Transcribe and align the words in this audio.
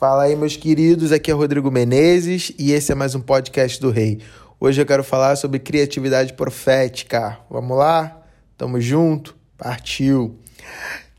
Fala 0.00 0.22
aí, 0.22 0.34
meus 0.34 0.56
queridos. 0.56 1.12
Aqui 1.12 1.30
é 1.30 1.34
Rodrigo 1.34 1.70
Menezes 1.70 2.52
e 2.58 2.72
esse 2.72 2.90
é 2.90 2.94
mais 2.94 3.14
um 3.14 3.20
podcast 3.20 3.78
do 3.78 3.90
Rei. 3.90 4.18
Hoje 4.58 4.80
eu 4.80 4.86
quero 4.86 5.04
falar 5.04 5.36
sobre 5.36 5.58
criatividade 5.58 6.32
profética. 6.32 7.38
Vamos 7.50 7.76
lá? 7.76 8.22
Tamo 8.56 8.80
junto? 8.80 9.36
Partiu! 9.58 10.38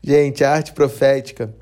Gente, 0.02 0.42
a 0.42 0.50
arte 0.50 0.72
profética 0.72 1.54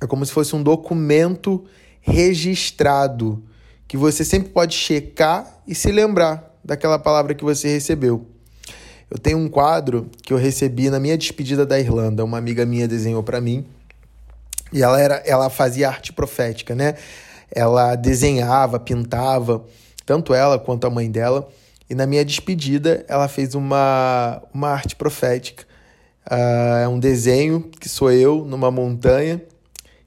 é 0.00 0.08
como 0.08 0.26
se 0.26 0.32
fosse 0.32 0.56
um 0.56 0.62
documento 0.62 1.64
registrado 2.00 3.40
que 3.86 3.96
você 3.96 4.24
sempre 4.24 4.48
pode 4.48 4.74
checar 4.74 5.62
e 5.68 5.72
se 5.72 5.92
lembrar 5.92 6.52
daquela 6.64 6.98
palavra 6.98 7.32
que 7.32 7.44
você 7.44 7.68
recebeu. 7.68 8.26
Eu 9.08 9.18
tenho 9.18 9.38
um 9.38 9.48
quadro 9.48 10.10
que 10.24 10.32
eu 10.32 10.36
recebi 10.36 10.90
na 10.90 10.98
minha 10.98 11.16
despedida 11.16 11.64
da 11.64 11.78
Irlanda. 11.78 12.24
Uma 12.24 12.38
amiga 12.38 12.66
minha 12.66 12.88
desenhou 12.88 13.22
para 13.22 13.40
mim 13.40 13.64
e 14.72 14.82
ela, 14.82 15.00
era, 15.00 15.22
ela 15.26 15.50
fazia 15.50 15.88
arte 15.88 16.12
profética, 16.12 16.74
né? 16.74 16.94
Ela 17.50 17.94
desenhava, 17.94 18.78
pintava, 18.78 19.64
tanto 20.04 20.34
ela 20.34 20.58
quanto 20.58 20.86
a 20.86 20.90
mãe 20.90 21.10
dela. 21.10 21.48
E 21.88 21.94
na 21.94 22.06
minha 22.06 22.24
despedida, 22.24 23.04
ela 23.08 23.28
fez 23.28 23.54
uma, 23.54 24.42
uma 24.52 24.68
arte 24.68 24.94
profética. 24.94 25.64
Uh, 26.30 26.76
é 26.84 26.88
um 26.88 26.98
desenho 26.98 27.70
que 27.80 27.88
sou 27.88 28.12
eu 28.12 28.44
numa 28.44 28.70
montanha. 28.70 29.40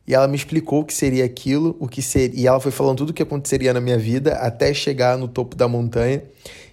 E 0.08 0.14
ela 0.14 0.28
me 0.28 0.36
explicou 0.36 0.82
o 0.82 0.86
que 0.86 0.94
seria 0.94 1.24
aquilo, 1.24 1.76
o 1.80 1.88
que 1.88 2.02
seria, 2.02 2.40
e 2.40 2.48
ela 2.48 2.60
foi 2.60 2.72
falando 2.72 2.98
tudo 2.98 3.12
o 3.12 3.14
que 3.14 3.24
aconteceria 3.24 3.72
na 3.74 3.80
minha 3.80 3.98
vida 3.98 4.34
até 4.34 4.74
chegar 4.74 5.18
no 5.18 5.28
topo 5.28 5.56
da 5.56 5.68
montanha 5.68 6.24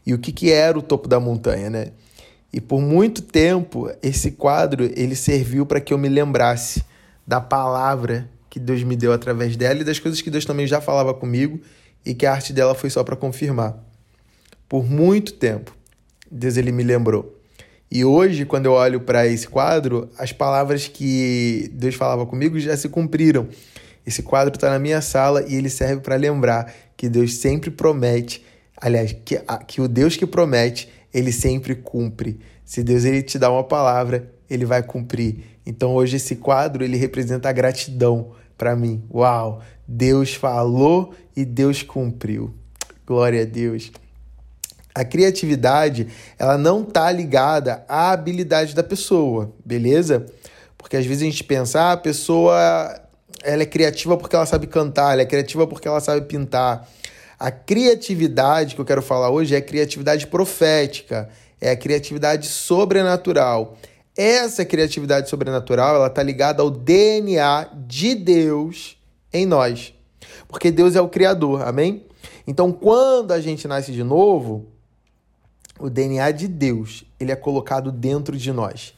e 0.04 0.14
o 0.14 0.18
que, 0.18 0.32
que 0.32 0.50
era 0.50 0.78
o 0.78 0.82
topo 0.82 1.06
da 1.06 1.20
montanha, 1.20 1.68
né? 1.68 1.88
E 2.52 2.60
por 2.60 2.80
muito 2.80 3.20
tempo 3.20 3.90
esse 4.02 4.32
quadro 4.32 4.90
ele 4.96 5.14
serviu 5.14 5.66
para 5.66 5.80
que 5.80 5.92
eu 5.92 5.98
me 5.98 6.08
lembrasse 6.08 6.82
da 7.28 7.42
palavra 7.42 8.26
que 8.48 8.58
Deus 8.58 8.82
me 8.82 8.96
deu 8.96 9.12
através 9.12 9.54
dela 9.54 9.82
e 9.82 9.84
das 9.84 9.98
coisas 9.98 10.22
que 10.22 10.30
Deus 10.30 10.46
também 10.46 10.66
já 10.66 10.80
falava 10.80 11.12
comigo 11.12 11.60
e 12.04 12.14
que 12.14 12.24
a 12.24 12.32
arte 12.32 12.54
dela 12.54 12.74
foi 12.74 12.88
só 12.88 13.04
para 13.04 13.14
confirmar. 13.14 13.78
Por 14.66 14.88
muito 14.88 15.34
tempo, 15.34 15.76
Deus 16.30 16.56
ele 16.56 16.72
me 16.72 16.82
lembrou. 16.82 17.38
E 17.90 18.02
hoje, 18.02 18.46
quando 18.46 18.64
eu 18.64 18.72
olho 18.72 19.02
para 19.02 19.26
esse 19.26 19.46
quadro, 19.46 20.08
as 20.18 20.32
palavras 20.32 20.88
que 20.88 21.70
Deus 21.74 21.94
falava 21.94 22.24
comigo 22.24 22.58
já 22.58 22.74
se 22.78 22.88
cumpriram. 22.88 23.46
Esse 24.06 24.22
quadro 24.22 24.54
está 24.54 24.70
na 24.70 24.78
minha 24.78 25.02
sala 25.02 25.44
e 25.46 25.54
ele 25.54 25.68
serve 25.68 26.00
para 26.00 26.16
lembrar 26.16 26.72
que 26.96 27.10
Deus 27.10 27.34
sempre 27.34 27.70
promete, 27.70 28.42
aliás, 28.74 29.12
que, 29.12 29.38
que 29.66 29.82
o 29.82 29.88
Deus 29.88 30.16
que 30.16 30.26
promete, 30.26 30.88
ele 31.12 31.30
sempre 31.30 31.74
cumpre. 31.74 32.40
Se 32.64 32.82
Deus 32.82 33.04
ele 33.04 33.22
te 33.22 33.38
dá 33.38 33.50
uma 33.50 33.64
palavra, 33.64 34.30
ele 34.48 34.64
vai 34.64 34.82
cumprir. 34.82 35.57
Então 35.68 35.94
hoje 35.94 36.16
esse 36.16 36.36
quadro 36.36 36.82
ele 36.82 36.96
representa 36.96 37.50
a 37.50 37.52
gratidão 37.52 38.30
para 38.56 38.74
mim. 38.74 39.04
Uau, 39.12 39.60
Deus 39.86 40.34
falou 40.34 41.14
e 41.36 41.44
Deus 41.44 41.82
cumpriu. 41.82 42.54
Glória 43.06 43.42
a 43.42 43.44
Deus. 43.44 43.92
A 44.94 45.04
criatividade, 45.04 46.08
ela 46.38 46.56
não 46.56 46.82
tá 46.82 47.12
ligada 47.12 47.84
à 47.86 48.12
habilidade 48.12 48.74
da 48.74 48.82
pessoa, 48.82 49.52
beleza? 49.62 50.24
Porque 50.78 50.96
às 50.96 51.04
vezes 51.04 51.22
a 51.22 51.26
gente 51.26 51.44
pensa, 51.44 51.80
ah, 51.82 51.92
a 51.92 51.96
pessoa 51.98 52.98
ela 53.44 53.62
é 53.62 53.66
criativa 53.66 54.16
porque 54.16 54.34
ela 54.34 54.46
sabe 54.46 54.66
cantar, 54.66 55.12
ela 55.12 55.22
é 55.22 55.26
criativa 55.26 55.66
porque 55.66 55.86
ela 55.86 56.00
sabe 56.00 56.22
pintar. 56.22 56.88
A 57.38 57.50
criatividade 57.50 58.74
que 58.74 58.80
eu 58.80 58.86
quero 58.86 59.02
falar 59.02 59.28
hoje 59.28 59.54
é 59.54 59.58
a 59.58 59.62
criatividade 59.62 60.26
profética, 60.28 61.28
é 61.60 61.70
a 61.70 61.76
criatividade 61.76 62.46
sobrenatural. 62.46 63.76
Essa 64.20 64.64
criatividade 64.64 65.30
sobrenatural, 65.30 65.94
ela 65.94 66.10
tá 66.10 66.24
ligada 66.24 66.60
ao 66.60 66.70
DNA 66.70 67.70
de 67.86 68.16
Deus 68.16 68.98
em 69.32 69.46
nós. 69.46 69.94
Porque 70.48 70.72
Deus 70.72 70.96
é 70.96 71.00
o 71.00 71.08
criador, 71.08 71.62
amém? 71.62 72.04
Então, 72.44 72.72
quando 72.72 73.30
a 73.30 73.40
gente 73.40 73.68
nasce 73.68 73.92
de 73.92 74.02
novo, 74.02 74.66
o 75.78 75.88
DNA 75.88 76.32
de 76.32 76.48
Deus, 76.48 77.04
ele 77.20 77.30
é 77.30 77.36
colocado 77.36 77.92
dentro 77.92 78.36
de 78.36 78.50
nós. 78.52 78.92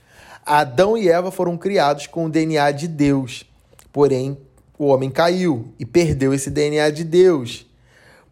Adão 0.47 0.97
e 0.97 1.11
Eva 1.11 1.31
foram 1.31 1.55
criados 1.59 2.07
com 2.07 2.25
o 2.25 2.31
DNA 2.31 2.73
de 2.73 2.89
Deus. 2.89 3.45
Porém, 3.93 4.39
o 4.79 4.87
homem 4.87 5.11
caiu 5.11 5.75
e 5.79 5.85
perdeu 5.85 6.33
esse 6.33 6.51
DNA 6.51 6.89
de 6.89 7.05
Deus. 7.05 7.67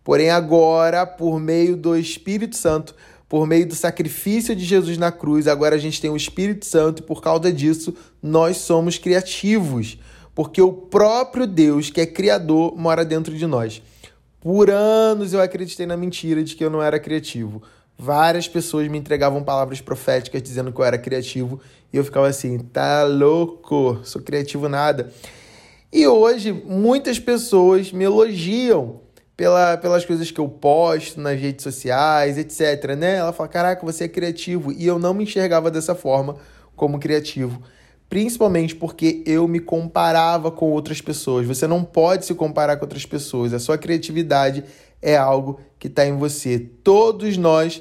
Porém, 0.02 0.30
agora, 0.30 1.04
por 1.04 1.38
meio 1.38 1.76
do 1.76 1.94
Espírito 1.94 2.56
Santo, 2.56 2.94
por 3.28 3.46
meio 3.46 3.66
do 3.66 3.74
sacrifício 3.74 4.56
de 4.56 4.64
Jesus 4.64 4.96
na 4.96 5.12
cruz, 5.12 5.46
agora 5.46 5.76
a 5.76 5.78
gente 5.78 6.00
tem 6.00 6.10
o 6.10 6.16
Espírito 6.16 6.64
Santo 6.64 7.00
e 7.00 7.02
por 7.02 7.20
causa 7.20 7.52
disso 7.52 7.94
nós 8.22 8.56
somos 8.56 8.96
criativos, 8.96 9.98
porque 10.34 10.62
o 10.62 10.72
próprio 10.72 11.46
Deus, 11.46 11.90
que 11.90 12.00
é 12.00 12.06
criador, 12.06 12.74
mora 12.76 13.04
dentro 13.04 13.34
de 13.36 13.46
nós. 13.46 13.82
Por 14.40 14.70
anos 14.70 15.32
eu 15.32 15.42
acreditei 15.42 15.84
na 15.84 15.96
mentira 15.96 16.42
de 16.42 16.56
que 16.56 16.64
eu 16.64 16.70
não 16.70 16.80
era 16.80 16.98
criativo. 16.98 17.62
Várias 17.98 18.48
pessoas 18.48 18.86
me 18.88 18.96
entregavam 18.96 19.42
palavras 19.42 19.80
proféticas 19.80 20.40
dizendo 20.40 20.72
que 20.72 20.80
eu 20.80 20.84
era 20.84 20.96
criativo 20.96 21.60
e 21.92 21.96
eu 21.96 22.04
ficava 22.04 22.28
assim, 22.28 22.58
tá 22.58 23.02
louco, 23.02 23.98
sou 24.04 24.22
criativo 24.22 24.68
nada. 24.68 25.12
E 25.92 26.06
hoje 26.06 26.52
muitas 26.52 27.18
pessoas 27.18 27.92
me 27.92 28.04
elogiam 28.04 29.00
pela, 29.38 29.76
pelas 29.76 30.04
coisas 30.04 30.32
que 30.32 30.40
eu 30.40 30.48
posto 30.48 31.20
nas 31.20 31.40
redes 31.40 31.62
sociais, 31.62 32.36
etc. 32.36 32.96
Né? 32.98 33.18
Ela 33.18 33.32
fala: 33.32 33.48
Caraca, 33.48 33.86
você 33.86 34.04
é 34.04 34.08
criativo. 34.08 34.72
E 34.72 34.84
eu 34.84 34.98
não 34.98 35.14
me 35.14 35.22
enxergava 35.22 35.70
dessa 35.70 35.94
forma 35.94 36.36
como 36.74 36.98
criativo. 36.98 37.62
Principalmente 38.10 38.74
porque 38.74 39.22
eu 39.24 39.46
me 39.46 39.60
comparava 39.60 40.50
com 40.50 40.72
outras 40.72 41.00
pessoas. 41.00 41.46
Você 41.46 41.68
não 41.68 41.84
pode 41.84 42.26
se 42.26 42.34
comparar 42.34 42.78
com 42.78 42.84
outras 42.84 43.06
pessoas. 43.06 43.52
A 43.52 43.60
sua 43.60 43.78
criatividade 43.78 44.64
é 45.00 45.16
algo 45.16 45.60
que 45.78 45.86
está 45.86 46.04
em 46.04 46.16
você. 46.16 46.58
Todos 46.58 47.36
nós 47.36 47.80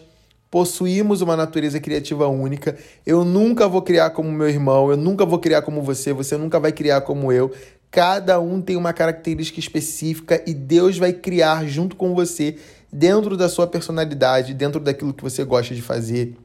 possuímos 0.51 1.21
uma 1.21 1.35
natureza 1.35 1.79
criativa 1.79 2.27
única. 2.27 2.77
Eu 3.05 3.25
nunca 3.25 3.67
vou 3.67 3.81
criar 3.81 4.11
como 4.11 4.31
meu 4.31 4.49
irmão, 4.49 4.91
eu 4.91 4.97
nunca 4.97 5.25
vou 5.25 5.39
criar 5.39 5.61
como 5.61 5.81
você, 5.81 6.13
você 6.13 6.37
nunca 6.37 6.59
vai 6.59 6.71
criar 6.71 7.01
como 7.01 7.31
eu. 7.31 7.51
Cada 7.89 8.39
um 8.39 8.61
tem 8.61 8.75
uma 8.75 8.93
característica 8.93 9.59
específica 9.59 10.43
e 10.45 10.53
Deus 10.53 10.97
vai 10.97 11.13
criar 11.13 11.65
junto 11.65 11.95
com 11.95 12.13
você, 12.13 12.57
dentro 12.91 13.35
da 13.35 13.49
sua 13.49 13.67
personalidade, 13.67 14.53
dentro 14.53 14.79
daquilo 14.79 15.13
que 15.13 15.23
você 15.23 15.43
gosta 15.43 15.73
de 15.73 15.81
fazer, 15.81 16.35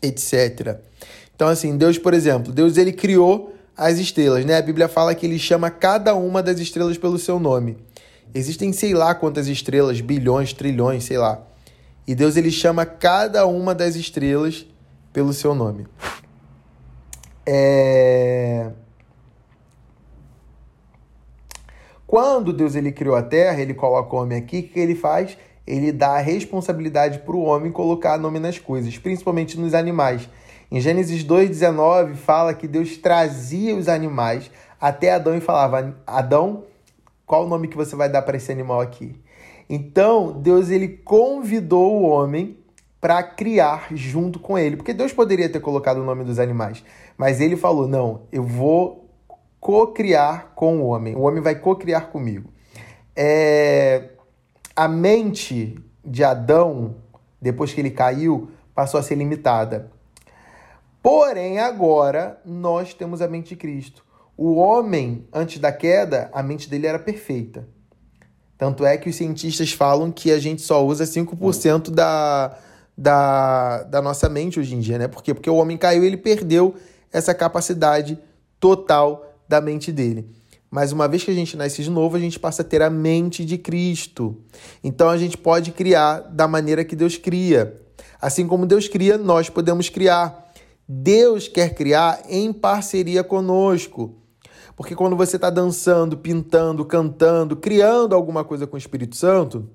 etc. 0.00 0.78
Então, 1.34 1.48
assim, 1.48 1.76
Deus, 1.76 1.98
por 1.98 2.14
exemplo, 2.14 2.52
Deus 2.52 2.76
ele 2.76 2.92
criou 2.92 3.54
as 3.76 3.98
estrelas, 3.98 4.44
né? 4.44 4.56
A 4.56 4.62
Bíblia 4.62 4.88
fala 4.88 5.14
que 5.14 5.26
ele 5.26 5.38
chama 5.38 5.70
cada 5.70 6.14
uma 6.14 6.42
das 6.42 6.58
estrelas 6.60 6.98
pelo 6.98 7.18
seu 7.18 7.38
nome. 7.38 7.76
Existem 8.34 8.72
sei 8.72 8.94
lá 8.94 9.14
quantas 9.14 9.46
estrelas, 9.48 10.00
bilhões, 10.00 10.52
trilhões, 10.52 11.04
sei 11.04 11.18
lá. 11.18 11.42
E 12.06 12.14
Deus 12.14 12.36
ele 12.36 12.50
chama 12.50 12.84
cada 12.84 13.46
uma 13.46 13.74
das 13.74 13.94
estrelas 13.94 14.66
pelo 15.12 15.32
seu 15.32 15.54
nome. 15.54 15.86
É... 17.46 18.70
Quando 22.12 22.52
Deus 22.52 22.74
ele 22.74 22.92
criou 22.92 23.16
a 23.16 23.22
terra, 23.22 23.58
ele 23.58 23.72
coloca 23.72 24.14
o 24.14 24.18
homem 24.18 24.36
aqui, 24.36 24.58
o 24.58 24.62
que 24.64 24.78
ele 24.78 24.94
faz? 24.94 25.38
Ele 25.66 25.90
dá 25.90 26.08
a 26.08 26.20
responsabilidade 26.20 27.20
para 27.20 27.34
o 27.34 27.40
homem 27.42 27.72
colocar 27.72 28.18
nome 28.18 28.38
nas 28.38 28.58
coisas, 28.58 28.98
principalmente 28.98 29.58
nos 29.58 29.72
animais. 29.72 30.28
Em 30.70 30.78
Gênesis 30.78 31.24
2,19 31.24 32.16
fala 32.16 32.52
que 32.52 32.68
Deus 32.68 32.98
trazia 32.98 33.74
os 33.74 33.88
animais 33.88 34.50
até 34.78 35.10
Adão 35.10 35.34
e 35.34 35.40
falava: 35.40 35.96
Adão, 36.06 36.64
qual 37.24 37.46
o 37.46 37.48
nome 37.48 37.66
que 37.66 37.78
você 37.78 37.96
vai 37.96 38.10
dar 38.10 38.20
para 38.20 38.36
esse 38.36 38.52
animal 38.52 38.82
aqui? 38.82 39.18
Então, 39.66 40.32
Deus 40.32 40.68
ele 40.68 40.88
convidou 40.88 41.94
o 41.94 42.02
homem 42.02 42.58
para 43.00 43.22
criar 43.22 43.86
junto 43.90 44.38
com 44.38 44.58
ele, 44.58 44.76
porque 44.76 44.92
Deus 44.92 45.14
poderia 45.14 45.48
ter 45.48 45.60
colocado 45.60 45.96
o 45.96 46.04
nome 46.04 46.24
dos 46.24 46.38
animais, 46.38 46.84
mas 47.16 47.40
ele 47.40 47.56
falou: 47.56 47.88
"Não, 47.88 48.24
eu 48.30 48.42
vou 48.42 49.01
co-criar 49.62 50.54
com 50.56 50.80
o 50.80 50.86
homem. 50.86 51.14
O 51.14 51.20
homem 51.20 51.40
vai 51.40 51.54
co-criar 51.54 52.08
comigo. 52.10 52.52
É... 53.14 54.08
A 54.74 54.88
mente 54.88 55.78
de 56.04 56.24
Adão, 56.24 56.96
depois 57.40 57.72
que 57.72 57.80
ele 57.80 57.92
caiu, 57.92 58.50
passou 58.74 58.98
a 58.98 59.04
ser 59.04 59.14
limitada. 59.14 59.88
Porém, 61.00 61.60
agora 61.60 62.40
nós 62.44 62.92
temos 62.92 63.22
a 63.22 63.28
mente 63.28 63.50
de 63.50 63.56
Cristo. 63.56 64.04
O 64.36 64.56
homem, 64.56 65.28
antes 65.32 65.60
da 65.60 65.70
queda, 65.70 66.28
a 66.32 66.42
mente 66.42 66.68
dele 66.68 66.88
era 66.88 66.98
perfeita. 66.98 67.68
Tanto 68.58 68.84
é 68.84 68.96
que 68.96 69.08
os 69.08 69.14
cientistas 69.14 69.70
falam 69.70 70.10
que 70.10 70.32
a 70.32 70.40
gente 70.40 70.62
só 70.62 70.84
usa 70.84 71.04
5% 71.04 71.90
da, 71.90 72.58
da, 72.98 73.84
da 73.84 74.02
nossa 74.02 74.28
mente 74.28 74.58
hoje 74.58 74.74
em 74.74 74.80
dia, 74.80 74.98
né? 74.98 75.06
Por 75.06 75.22
quê? 75.22 75.32
Porque 75.32 75.50
o 75.50 75.56
homem 75.56 75.76
caiu 75.76 76.02
ele 76.02 76.16
perdeu 76.16 76.74
essa 77.12 77.32
capacidade 77.32 78.18
total 78.58 79.31
da 79.48 79.60
mente 79.60 79.92
dele. 79.92 80.28
Mas 80.70 80.90
uma 80.90 81.06
vez 81.06 81.22
que 81.22 81.30
a 81.30 81.34
gente 81.34 81.54
nasce 81.56 81.82
de 81.82 81.90
novo, 81.90 82.16
a 82.16 82.18
gente 82.18 82.40
passa 82.40 82.62
a 82.62 82.64
ter 82.64 82.80
a 82.80 82.88
mente 82.88 83.44
de 83.44 83.58
Cristo. 83.58 84.40
Então 84.82 85.10
a 85.10 85.18
gente 85.18 85.36
pode 85.36 85.70
criar 85.70 86.20
da 86.20 86.48
maneira 86.48 86.84
que 86.84 86.96
Deus 86.96 87.18
cria. 87.18 87.78
Assim 88.20 88.46
como 88.46 88.64
Deus 88.64 88.88
cria, 88.88 89.18
nós 89.18 89.50
podemos 89.50 89.90
criar. 89.90 90.50
Deus 90.88 91.46
quer 91.46 91.74
criar 91.74 92.22
em 92.28 92.52
parceria 92.52 93.22
conosco. 93.22 94.16
Porque 94.74 94.94
quando 94.94 95.14
você 95.14 95.36
está 95.36 95.50
dançando, 95.50 96.16
pintando, 96.16 96.84
cantando, 96.84 97.54
criando 97.54 98.14
alguma 98.14 98.42
coisa 98.42 98.66
com 98.66 98.76
o 98.76 98.78
Espírito 98.78 99.14
Santo, 99.14 99.68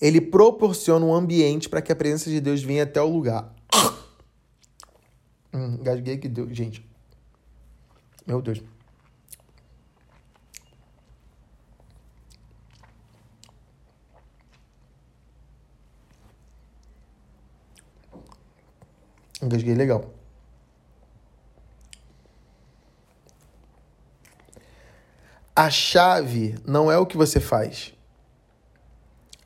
ele 0.00 0.20
proporciona 0.20 1.04
um 1.04 1.14
ambiente 1.14 1.68
para 1.68 1.82
que 1.82 1.92
a 1.92 1.96
presença 1.96 2.30
de 2.30 2.40
Deus 2.40 2.62
venha 2.62 2.84
até 2.84 3.02
o 3.02 3.08
lugar. 3.08 3.54
Hum, 5.52 5.78
gasguei 5.82 6.18
que 6.18 6.28
deu, 6.28 6.52
gente. 6.54 6.84
Meu 8.26 8.40
Deus. 8.40 8.62
Engasguei 19.42 19.74
legal. 19.74 20.12
A 25.56 25.68
chave 25.68 26.54
não 26.64 26.90
é 26.90 26.96
o 26.96 27.04
que 27.04 27.16
você 27.16 27.40
faz, 27.40 27.92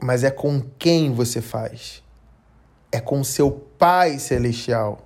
mas 0.01 0.23
é 0.23 0.31
com 0.31 0.61
quem 0.79 1.13
você 1.13 1.41
faz. 1.41 2.03
É 2.93 3.01
com 3.01 3.25
seu 3.25 3.51
Pai 3.51 4.19
Celestial. 4.19 5.04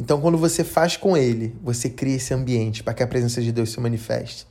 Então, 0.00 0.18
quando 0.18 0.38
você 0.38 0.64
faz 0.64 0.96
com 0.96 1.14
Ele, 1.14 1.54
você 1.62 1.90
cria 1.90 2.16
esse 2.16 2.32
ambiente 2.32 2.82
para 2.82 2.94
que 2.94 3.02
a 3.02 3.06
presença 3.06 3.42
de 3.42 3.52
Deus 3.52 3.70
se 3.70 3.78
manifeste. 3.78 4.46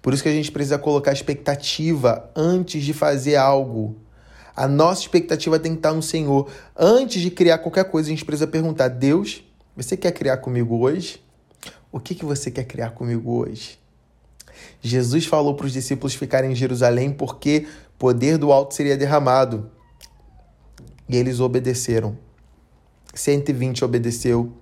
Por 0.00 0.14
isso 0.14 0.22
que 0.22 0.28
a 0.30 0.32
gente 0.32 0.50
precisa 0.50 0.78
colocar 0.78 1.12
expectativa 1.12 2.30
antes 2.34 2.82
de 2.82 2.94
fazer 2.94 3.36
algo. 3.36 3.94
A 4.56 4.66
nossa 4.66 5.02
expectativa 5.02 5.58
tem 5.58 5.72
que 5.72 5.80
estar 5.80 5.92
no 5.92 6.02
Senhor. 6.02 6.50
Antes 6.74 7.20
de 7.20 7.30
criar 7.30 7.58
qualquer 7.58 7.84
coisa, 7.84 8.08
a 8.08 8.10
gente 8.10 8.24
precisa 8.24 8.46
perguntar: 8.46 8.88
Deus, 8.88 9.44
você 9.76 9.98
quer 9.98 10.12
criar 10.12 10.38
comigo 10.38 10.78
hoje? 10.78 11.22
O 11.92 12.00
que, 12.00 12.14
que 12.14 12.24
você 12.24 12.50
quer 12.50 12.64
criar 12.64 12.92
comigo 12.92 13.32
hoje? 13.32 13.78
Jesus 14.80 15.26
falou 15.26 15.54
para 15.54 15.66
os 15.66 15.74
discípulos 15.74 16.14
ficarem 16.14 16.52
em 16.52 16.54
Jerusalém 16.54 17.12
porque 17.12 17.66
poder 17.98 18.38
do 18.38 18.50
alto 18.50 18.72
seria 18.72 18.96
derramado. 18.96 19.70
E 21.06 21.18
eles 21.18 21.38
obedeceram. 21.38 22.16
120 23.12 23.84
obedeceu, 23.84 24.56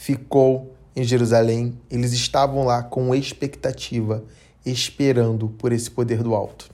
ficou 0.00 0.74
em 0.96 1.04
Jerusalém. 1.04 1.78
Eles 1.90 2.14
estavam 2.14 2.64
lá 2.64 2.82
com 2.82 3.14
expectativa, 3.14 4.24
esperando 4.64 5.50
por 5.50 5.72
esse 5.72 5.90
poder 5.90 6.22
do 6.22 6.34
alto. 6.34 6.70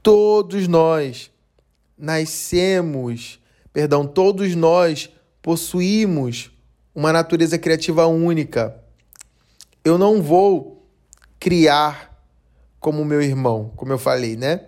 Todos 0.00 0.68
nós 0.68 1.28
nascemos, 1.98 3.40
perdão, 3.72 4.06
todos 4.06 4.54
nós 4.54 5.10
possuímos 5.42 6.52
uma 6.94 7.12
natureza 7.12 7.58
criativa 7.58 8.06
única. 8.06 8.80
Eu 9.84 9.98
não 9.98 10.22
vou 10.22 10.88
criar 11.40 12.09
como 12.80 13.04
meu 13.04 13.22
irmão, 13.22 13.70
como 13.76 13.92
eu 13.92 13.98
falei, 13.98 14.36
né? 14.36 14.62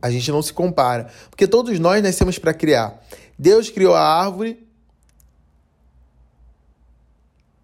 A 0.00 0.10
gente 0.10 0.30
não 0.30 0.40
se 0.40 0.52
compara, 0.52 1.10
porque 1.28 1.46
todos 1.46 1.78
nós 1.78 2.02
nascemos 2.02 2.38
para 2.38 2.54
criar. 2.54 3.04
Deus 3.38 3.68
criou 3.68 3.94
a 3.94 4.00
árvore 4.00 4.64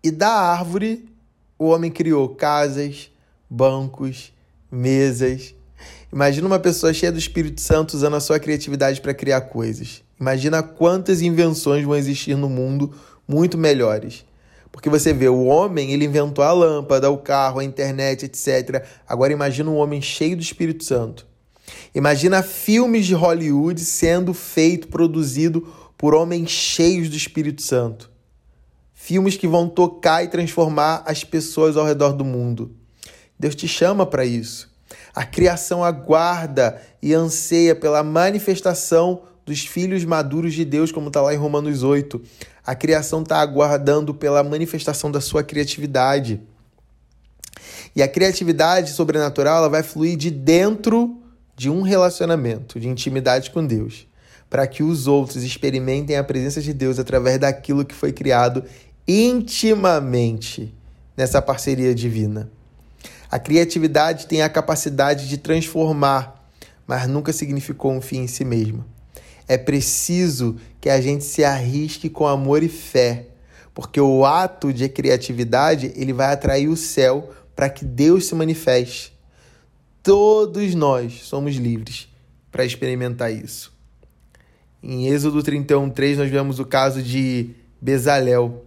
e 0.03 0.11
da 0.11 0.29
árvore 0.29 1.09
o 1.59 1.69
homem 1.69 1.91
criou 1.91 2.29
casas, 2.35 3.11
bancos, 3.49 4.33
mesas, 4.71 5.55
Imagina 6.15 6.47
uma 6.47 6.61
pessoa 6.61 6.95
cheia 6.95 7.11
do 7.11 7.19
Espírito 7.19 7.61
Santo 7.61 7.95
usando 7.95 8.15
a 8.15 8.21
sua 8.21 8.39
criatividade 8.39 9.01
para 9.01 9.13
criar 9.13 9.41
coisas. 9.41 10.01
Imagina 10.21 10.63
quantas 10.63 11.21
invenções 11.21 11.85
vão 11.85 11.97
existir 11.97 12.37
no 12.37 12.49
mundo 12.49 12.95
muito 13.27 13.59
melhores. 13.59 14.25
Porque 14.75 14.91
você 14.91 15.13
vê, 15.13 15.29
o 15.29 15.45
homem, 15.45 15.93
ele 15.93 16.05
inventou 16.05 16.45
a 16.45 16.51
lâmpada, 16.51 17.09
o 17.09 17.17
carro, 17.17 17.61
a 17.61 17.65
internet, 17.65 18.25
etc. 18.25 18.85
Agora 19.07 19.33
imagina 19.33 19.71
um 19.71 19.77
homem 19.77 20.03
cheio 20.03 20.37
do 20.37 20.43
Espírito 20.43 20.83
Santo. 20.83 21.25
Imagina 21.95 22.43
filmes 22.43 23.07
de 23.07 23.15
Hollywood 23.15 23.81
sendo 23.81 24.35
feito, 24.35 24.89
produzido 24.89 25.73
por 25.97 26.13
homens 26.13 26.51
cheios 26.51 27.09
do 27.09 27.17
Espírito 27.17 27.63
Santo. 27.63 28.11
Filmes 28.93 29.37
que 29.37 29.47
vão 29.47 29.69
tocar 29.69 30.25
e 30.25 30.29
transformar 30.29 31.05
as 31.07 31.23
pessoas 31.23 31.77
ao 31.77 31.87
redor 31.87 32.13
do 32.13 32.25
mundo. 32.25 32.75
Deus 33.39 33.55
te 33.55 33.69
chama 33.69 34.05
para 34.05 34.27
isso. 34.27 34.69
A 35.15 35.25
criação 35.25 35.85
aguarda 35.85 36.83
e 37.01 37.15
anseia 37.15 37.77
pela 37.77 38.03
manifestação 38.03 39.23
dos 39.47 39.65
filhos 39.65 40.05
maduros 40.05 40.53
de 40.53 40.65
Deus, 40.65 40.91
como 40.91 41.07
está 41.07 41.23
lá 41.23 41.33
em 41.33 41.39
Romanos 41.39 41.85
8. 41.85 42.21
A 42.67 42.75
criação 42.75 43.23
está 43.23 43.41
aguardando 43.41 44.15
pela 44.15 44.43
manifestação 44.43 45.11
da 45.11 45.21
sua 45.21 45.43
criatividade. 45.43 46.41
E 47.95 48.03
a 48.03 48.09
criatividade 48.09 48.93
sobrenatural 48.93 49.59
ela 49.59 49.69
vai 49.69 49.83
fluir 49.83 50.17
de 50.17 50.31
dentro 50.31 51.21
de 51.55 51.69
um 51.69 51.83
relacionamento, 51.83 52.81
de 52.81 52.89
intimidade 52.89 53.51
com 53.51 53.65
Deus, 53.65 54.07
para 54.49 54.67
que 54.67 54.83
os 54.83 55.07
outros 55.07 55.45
experimentem 55.45 56.17
a 56.17 56.25
presença 56.25 56.61
de 56.61 56.73
Deus 56.73 56.99
através 56.99 57.39
daquilo 57.39 57.85
que 57.85 57.95
foi 57.95 58.13
criado 58.13 58.65
intimamente 59.07 60.75
nessa 61.17 61.41
parceria 61.41 61.95
divina. 61.95 62.51
A 63.31 63.39
criatividade 63.39 64.27
tem 64.27 64.43
a 64.43 64.49
capacidade 64.49 65.29
de 65.29 65.39
transformar, 65.39 66.49
mas 66.87 67.07
nunca 67.07 67.33
significou 67.33 67.93
um 67.93 68.01
fim 68.01 68.21
em 68.21 68.27
si 68.27 68.45
mesma. 68.45 68.94
É 69.47 69.59
preciso 69.59 70.57
que 70.81 70.89
a 70.89 71.01
gente 71.01 71.25
se 71.25 71.45
arrisque 71.45 72.09
com 72.09 72.27
amor 72.27 72.63
e 72.63 72.69
fé, 72.69 73.27
porque 73.73 74.01
o 74.01 74.25
ato 74.25 74.73
de 74.73 74.89
criatividade 74.89 75.93
ele 75.97 76.13
vai 76.13 76.33
atrair 76.33 76.69
o 76.69 76.77
céu 76.77 77.31
para 77.55 77.69
que 77.69 77.85
Deus 77.85 78.27
se 78.27 78.35
manifeste. 78.35 79.13
Todos 80.03 80.75
nós 80.75 81.21
somos 81.25 81.57
livres 81.57 82.09
para 82.51 82.65
experimentar 82.65 83.33
isso. 83.33 83.73
Em 84.83 85.09
Êxodo 85.09 85.43
31:3 85.43 86.19
nós 86.19 86.31
vemos 86.31 86.59
o 86.59 86.65
caso 86.65 87.03
de 87.03 87.51
Bezalel, 87.81 88.65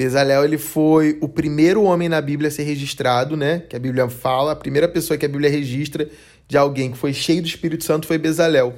Bezalel 0.00 0.44
ele 0.44 0.56
foi 0.56 1.18
o 1.20 1.28
primeiro 1.28 1.82
homem 1.82 2.08
na 2.08 2.22
Bíblia 2.22 2.48
a 2.48 2.50
ser 2.50 2.62
registrado, 2.62 3.36
né? 3.36 3.58
Que 3.68 3.76
a 3.76 3.78
Bíblia 3.78 4.08
fala, 4.08 4.52
a 4.52 4.56
primeira 4.56 4.88
pessoa 4.88 5.18
que 5.18 5.26
a 5.26 5.28
Bíblia 5.28 5.50
registra 5.50 6.08
de 6.48 6.56
alguém 6.56 6.90
que 6.90 6.96
foi 6.96 7.12
cheio 7.12 7.42
do 7.42 7.48
Espírito 7.48 7.84
Santo 7.84 8.06
foi 8.06 8.16
Bezalel. 8.16 8.74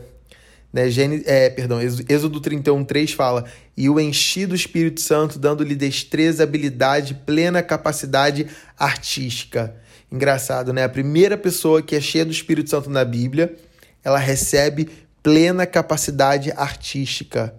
Né? 0.72 0.88
Gênesis, 0.88 1.26
é, 1.26 1.50
perdão, 1.50 1.80
Êxodo 1.80 2.40
31, 2.40 2.84
3 2.84 3.12
fala: 3.12 3.44
E 3.76 3.90
o 3.90 4.00
enchi 4.00 4.46
do 4.46 4.54
Espírito 4.54 5.00
Santo, 5.00 5.38
dando-lhe 5.38 5.74
destreza, 5.74 6.42
habilidade, 6.42 7.14
plena 7.26 7.62
capacidade 7.62 8.46
artística. 8.78 9.74
Engraçado, 10.10 10.72
né? 10.72 10.84
A 10.84 10.88
primeira 10.88 11.36
pessoa 11.36 11.82
que 11.82 11.94
é 11.96 12.00
cheia 12.00 12.24
do 12.24 12.32
Espírito 12.32 12.70
Santo 12.70 12.88
na 12.88 13.04
Bíblia, 13.04 13.54
ela 14.02 14.18
recebe 14.18 14.88
plena 15.22 15.66
capacidade 15.66 16.52
artística. 16.56 17.54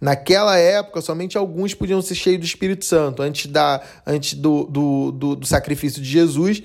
Naquela 0.00 0.58
época, 0.58 1.00
somente 1.00 1.38
alguns 1.38 1.74
podiam 1.74 2.02
ser 2.02 2.16
cheios 2.16 2.40
do 2.40 2.44
Espírito 2.44 2.84
Santo. 2.84 3.22
Antes, 3.22 3.46
da, 3.46 3.80
antes 4.04 4.34
do, 4.34 4.64
do, 4.64 5.12
do, 5.12 5.36
do 5.36 5.46
sacrifício 5.46 6.02
de 6.02 6.08
Jesus, 6.08 6.62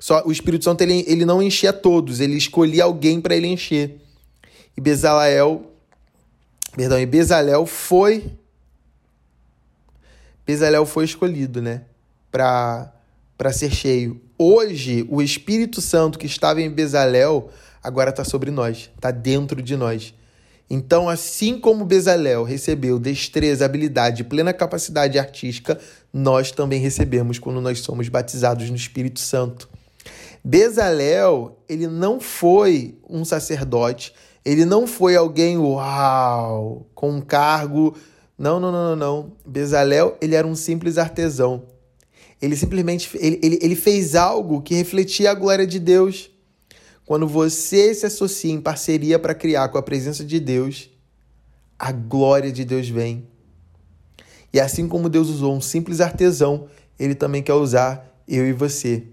só 0.00 0.22
o 0.24 0.32
Espírito 0.32 0.64
Santo 0.64 0.80
ele, 0.80 1.04
ele 1.06 1.26
não 1.26 1.42
enchia 1.42 1.72
todos, 1.72 2.18
ele 2.18 2.36
escolhia 2.36 2.84
alguém 2.84 3.20
para 3.20 3.36
ele 3.36 3.46
encher. 3.46 4.07
E 4.78 4.80
Bezalel, 4.80 5.72
perdão, 6.76 7.00
e 7.00 7.04
Bezalel 7.04 7.66
foi 7.66 8.30
Bezalel 10.46 10.86
foi 10.86 11.04
escolhido, 11.04 11.60
né, 11.60 11.82
para 12.30 12.94
para 13.36 13.52
ser 13.52 13.72
cheio. 13.72 14.20
Hoje, 14.38 15.04
o 15.10 15.20
Espírito 15.20 15.80
Santo 15.80 16.16
que 16.16 16.26
estava 16.26 16.62
em 16.62 16.70
Bezalel 16.70 17.50
agora 17.82 18.10
está 18.10 18.22
sobre 18.22 18.52
nós, 18.52 18.88
está 18.94 19.10
dentro 19.10 19.60
de 19.60 19.76
nós. 19.76 20.14
Então, 20.70 21.08
assim 21.08 21.58
como 21.58 21.84
Bezalel 21.84 22.44
recebeu 22.44 23.00
destreza, 23.00 23.64
habilidade 23.64 24.22
plena 24.22 24.52
capacidade 24.52 25.18
artística, 25.18 25.76
nós 26.12 26.52
também 26.52 26.80
recebemos 26.80 27.40
quando 27.40 27.60
nós 27.60 27.80
somos 27.80 28.08
batizados 28.08 28.70
no 28.70 28.76
Espírito 28.76 29.18
Santo. 29.18 29.68
Bezalel, 30.44 31.58
ele 31.68 31.88
não 31.88 32.20
foi 32.20 32.96
um 33.10 33.24
sacerdote, 33.24 34.14
ele 34.44 34.64
não 34.64 34.86
foi 34.86 35.16
alguém 35.16 35.58
uau, 35.58 36.86
com 36.94 37.10
um 37.10 37.20
cargo. 37.20 37.96
Não, 38.38 38.60
não, 38.60 38.70
não, 38.72 38.90
não, 38.90 38.96
não. 38.96 39.32
Bezalel, 39.44 40.16
ele 40.20 40.34
era 40.34 40.46
um 40.46 40.54
simples 40.54 40.98
artesão. 40.98 41.64
Ele 42.40 42.56
simplesmente 42.56 43.10
ele, 43.14 43.40
ele, 43.42 43.58
ele 43.60 43.74
fez 43.74 44.14
algo 44.14 44.62
que 44.62 44.74
refletia 44.74 45.30
a 45.30 45.34
glória 45.34 45.66
de 45.66 45.78
Deus. 45.78 46.30
Quando 47.04 47.26
você 47.26 47.94
se 47.94 48.06
associa 48.06 48.52
em 48.52 48.60
parceria 48.60 49.18
para 49.18 49.34
criar 49.34 49.68
com 49.68 49.78
a 49.78 49.82
presença 49.82 50.24
de 50.24 50.38
Deus, 50.38 50.90
a 51.78 51.90
glória 51.90 52.52
de 52.52 52.64
Deus 52.64 52.88
vem. 52.88 53.26
E 54.52 54.60
assim 54.60 54.86
como 54.86 55.08
Deus 55.08 55.28
usou 55.28 55.54
um 55.54 55.60
simples 55.60 56.00
artesão, 56.00 56.68
ele 56.98 57.14
também 57.14 57.42
quer 57.42 57.54
usar 57.54 58.08
eu 58.26 58.46
e 58.46 58.52
você. 58.52 59.04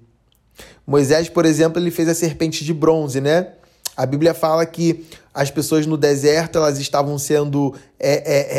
Moisés, 0.86 1.30
por 1.30 1.46
exemplo, 1.46 1.80
ele 1.82 1.92
fez 1.92 2.08
a 2.08 2.14
serpente 2.14 2.64
de 2.64 2.74
bronze, 2.74 3.20
né? 3.20 3.54
A 3.96 4.06
Bíblia 4.06 4.34
fala 4.34 4.66
que 4.66 5.06
as 5.34 5.50
pessoas 5.50 5.86
no 5.86 5.98
deserto 5.98 6.58
elas 6.58 6.80
estavam 6.80 7.18
sendo 7.18 7.74
é, 8.00 8.14
é, 8.14 8.58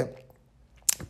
é, 0.00 0.08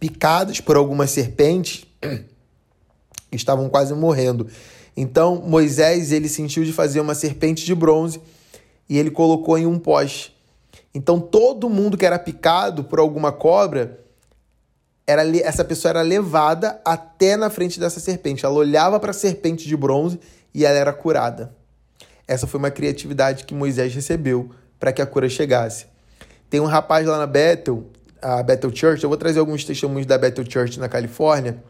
picadas 0.01 0.61
por 0.61 0.77
algumas 0.77 1.11
serpentes, 1.11 1.85
estavam 3.31 3.69
quase 3.69 3.95
morrendo. 3.95 4.49
Então 4.97 5.37
Moisés 5.37 6.11
ele 6.11 6.29
sentiu 6.29 6.65
de 6.65 6.73
fazer 6.73 7.01
uma 7.01 7.15
serpente 7.15 7.65
de 7.65 7.75
bronze 7.75 8.21
e 8.89 8.99
ele 8.99 9.11
colocou 9.11 9.57
em 9.57 9.67
um 9.67 9.79
poste. 9.79 10.37
Então 10.93 11.21
todo 11.21 11.71
mundo 11.71 11.97
que 11.97 12.07
era 12.07 12.19
picado 12.19 12.83
por 12.85 12.99
alguma 12.99 13.31
cobra 13.31 14.01
era 15.07 15.23
essa 15.39 15.65
pessoa 15.65 15.91
era 15.91 16.03
levada 16.03 16.81
até 16.85 17.37
na 17.37 17.49
frente 17.49 17.79
dessa 17.81 18.01
serpente. 18.01 18.45
Ela 18.45 18.57
olhava 18.57 18.99
para 19.01 19.11
a 19.11 19.15
serpente 19.15 19.67
de 19.67 19.77
bronze 19.77 20.21
e 20.53 20.67
ela 20.67 20.77
era 20.77 20.93
curada. 20.93 21.57
Essa 22.29 22.47
foi 22.47 22.59
uma 22.59 22.71
criatividade 22.71 23.45
que 23.45 23.55
Moisés 23.55 23.95
recebeu 23.95 24.51
para 24.79 24.93
que 24.93 25.01
a 25.01 25.07
cura 25.07 25.31
chegasse. 25.31 25.87
Tem 26.51 26.61
um 26.61 26.67
rapaz 26.67 27.07
lá 27.07 27.17
na 27.17 27.27
Bethel, 27.27 27.91
a 28.21 28.43
Bethel 28.43 28.75
Church, 28.75 29.03
eu 29.03 29.09
vou 29.09 29.17
trazer 29.17 29.39
alguns 29.39 29.65
testemunhos 29.65 30.07
da 30.07 30.19
Bethel 30.19 30.45
Church 30.49 30.79
na 30.79 30.89
Califórnia. 30.89 31.63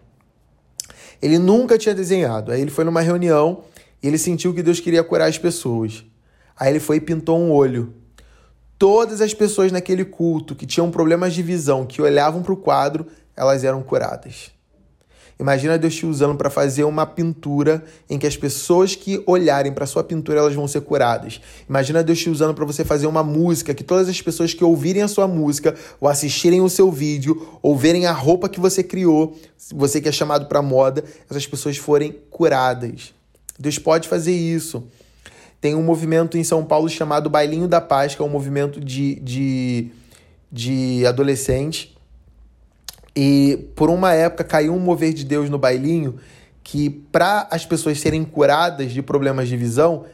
Ele 1.23 1.39
nunca 1.39 1.79
tinha 1.79 1.95
desenhado. 1.95 2.51
Aí 2.51 2.61
ele 2.61 2.71
foi 2.71 2.85
numa 2.85 3.01
reunião 3.01 3.63
e 4.03 4.09
ele 4.09 4.19
sentiu 4.19 4.53
que 4.53 4.63
Deus 4.63 4.81
queria 4.81 5.05
curar 5.05 5.29
as 5.29 5.39
pessoas. 5.39 6.05
Aí 6.57 6.73
ele 6.73 6.81
foi 6.81 6.97
e 6.97 7.01
pintou 7.01 7.39
um 7.39 7.53
olho. 7.53 7.95
Todas 8.77 9.21
as 9.21 9.33
pessoas 9.35 9.71
naquele 9.71 10.05
culto 10.05 10.55
que 10.55 10.67
tinham 10.67 10.91
problemas 10.91 11.35
de 11.35 11.43
visão, 11.43 11.87
que 11.87 12.03
olhavam 12.03 12.43
para 12.43 12.53
o 12.53 12.57
quadro, 12.57 13.07
elas 13.37 13.63
eram 13.63 13.83
curadas. 13.83 14.51
Imagina 15.39 15.79
Deus 15.79 15.95
te 15.95 16.05
usando 16.05 16.37
para 16.37 16.51
fazer 16.51 16.83
uma 16.83 17.07
pintura 17.07 17.85
em 18.11 18.19
que 18.19 18.27
as 18.27 18.37
pessoas 18.37 18.97
que 18.97 19.23
olharem 19.25 19.73
para 19.73 19.87
sua 19.87 20.03
pintura 20.03 20.41
elas 20.41 20.55
vão 20.55 20.67
ser 20.67 20.81
curadas. 20.81 21.41
Imagina 21.69 22.03
Deus 22.03 22.19
te 22.19 22.29
usando 22.29 22.55
para 22.55 22.65
você 22.65 22.85
fazer 22.85 23.07
uma 23.07 23.23
música 23.23 23.73
que 23.73 23.85
todas 23.85 24.09
as 24.09 24.21
pessoas 24.21 24.53
que 24.53 24.65
ouvirem 24.65 25.03
a 25.03 25.09
sua 25.09 25.29
música 25.29 25.77
ou 26.01 26.09
assistirem 26.09 26.61
o 26.61 26.69
seu 26.69 26.91
vídeo 26.91 27.61
ou 27.63 27.77
verem 27.77 28.07
a 28.07 28.13
roupa 28.13 28.49
que 28.49 28.59
você 28.59 28.83
criou, 28.83 29.39
você 29.73 30.01
que 30.01 30.09
é 30.09 30.13
chamado 30.13 30.47
para 30.47 30.61
moda, 30.61 31.05
essas 31.31 31.47
pessoas 31.47 31.77
forem 31.77 32.17
curadas. 32.31 33.15
Deus 33.57 33.79
pode 33.79 34.09
fazer 34.09 34.33
isso. 34.33 34.85
Tem 35.61 35.75
um 35.75 35.83
movimento 35.83 36.37
em 36.37 36.43
São 36.43 36.65
Paulo 36.65 36.89
chamado 36.89 37.31
Bailinho 37.31 37.69
da 37.69 37.81
Paz, 37.81 38.15
que 38.15 38.23
é 38.23 38.25
um 38.25 38.29
movimento 38.29 38.81
de, 38.81 39.17
de, 39.17 39.91
de 40.51 41.07
adolescentes 41.07 41.97
e 43.15 43.69
por 43.75 43.91
uma 43.91 44.13
época 44.13 44.45
caiu 44.45 44.75
um 44.75 44.79
mover 44.79 45.13
de 45.13 45.25
Deus 45.25 45.51
no 45.51 45.59
bailinho 45.59 46.19
que, 46.63 46.91
para 46.91 47.49
as 47.51 47.65
pessoas 47.65 47.99
serem 47.99 48.25
curadas 48.25 48.93
de 48.93 49.01
problemas 49.01 49.49
de 49.49 49.57
visão, 49.57 50.05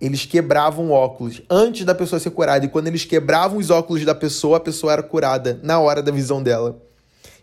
eles 0.00 0.26
quebravam 0.26 0.90
óculos 0.90 1.40
antes 1.48 1.84
da 1.84 1.94
pessoa 1.94 2.20
ser 2.20 2.30
curada. 2.30 2.66
E 2.66 2.68
quando 2.68 2.88
eles 2.88 3.04
quebravam 3.04 3.58
os 3.58 3.70
óculos 3.70 4.04
da 4.04 4.14
pessoa, 4.14 4.58
a 4.58 4.60
pessoa 4.60 4.92
era 4.92 5.02
curada 5.02 5.58
na 5.62 5.78
hora 5.78 6.02
da 6.02 6.12
visão 6.12 6.42
dela. 6.42 6.82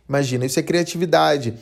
Imagina, 0.08 0.46
isso 0.46 0.60
é 0.60 0.64
criatividade. 0.64 1.54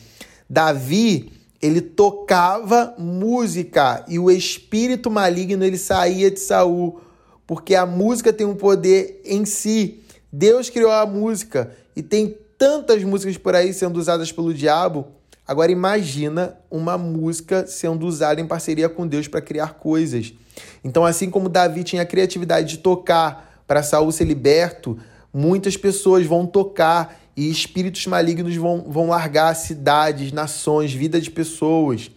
Davi, 0.50 1.32
ele 1.62 1.80
tocava 1.80 2.94
música 2.98 4.04
e 4.08 4.18
o 4.18 4.30
espírito 4.30 5.10
maligno 5.10 5.64
ele 5.64 5.78
saía 5.78 6.30
de 6.30 6.40
Saul, 6.40 7.00
porque 7.46 7.74
a 7.74 7.86
música 7.86 8.32
tem 8.32 8.46
um 8.46 8.54
poder 8.54 9.22
em 9.24 9.44
si. 9.44 10.02
Deus 10.32 10.68
criou 10.68 10.90
a 10.90 11.06
música 11.06 11.72
e 11.96 12.02
tem 12.02 12.36
tantas 12.58 13.04
músicas 13.04 13.38
por 13.38 13.54
aí 13.54 13.72
sendo 13.72 13.98
usadas 13.98 14.32
pelo 14.32 14.52
diabo. 14.52 15.06
Agora 15.46 15.70
imagina 15.70 16.58
uma 16.70 16.98
música 16.98 17.66
sendo 17.66 18.04
usada 18.04 18.40
em 18.40 18.46
parceria 18.46 18.88
com 18.88 19.06
Deus 19.06 19.28
para 19.28 19.40
criar 19.40 19.74
coisas. 19.74 20.34
Então, 20.82 21.06
assim 21.06 21.30
como 21.30 21.48
Davi 21.48 21.84
tinha 21.84 22.02
a 22.02 22.06
criatividade 22.06 22.68
de 22.68 22.78
tocar 22.78 23.62
para 23.66 23.82
Saul 23.82 24.10
ser 24.10 24.24
liberto, 24.24 24.98
muitas 25.32 25.76
pessoas 25.76 26.26
vão 26.26 26.44
tocar 26.44 27.18
e 27.36 27.48
espíritos 27.48 28.04
malignos 28.06 28.56
vão, 28.56 28.84
vão 28.88 29.08
largar 29.08 29.54
cidades, 29.54 30.32
nações, 30.32 30.92
vida 30.92 31.20
de 31.20 31.30
pessoas. 31.30 32.10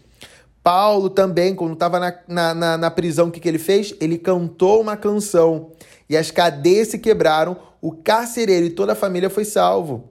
Paulo 0.63 1.10
também, 1.10 1.53
quando 1.55 1.74
estava 1.74 2.00
na, 2.00 2.15
na, 2.27 2.53
na, 2.53 2.77
na 2.77 2.91
prisão, 2.91 3.27
o 3.27 3.31
que, 3.31 3.39
que 3.39 3.48
ele 3.48 3.60
fez? 3.60 3.93
Ele 4.01 4.17
cantou 4.17 4.81
uma 4.81 4.98
canção 4.98 5.71
e 6.10 6.17
as 6.17 6.31
cadeias 6.31 6.89
se 6.89 7.00
quebraram, 7.00 7.55
o 7.79 7.91
carcereiro 7.91 8.65
e 8.65 8.71
toda 8.71 8.93
a 8.93 8.95
família 8.95 9.29
foi 9.29 9.45
salvo 9.45 10.11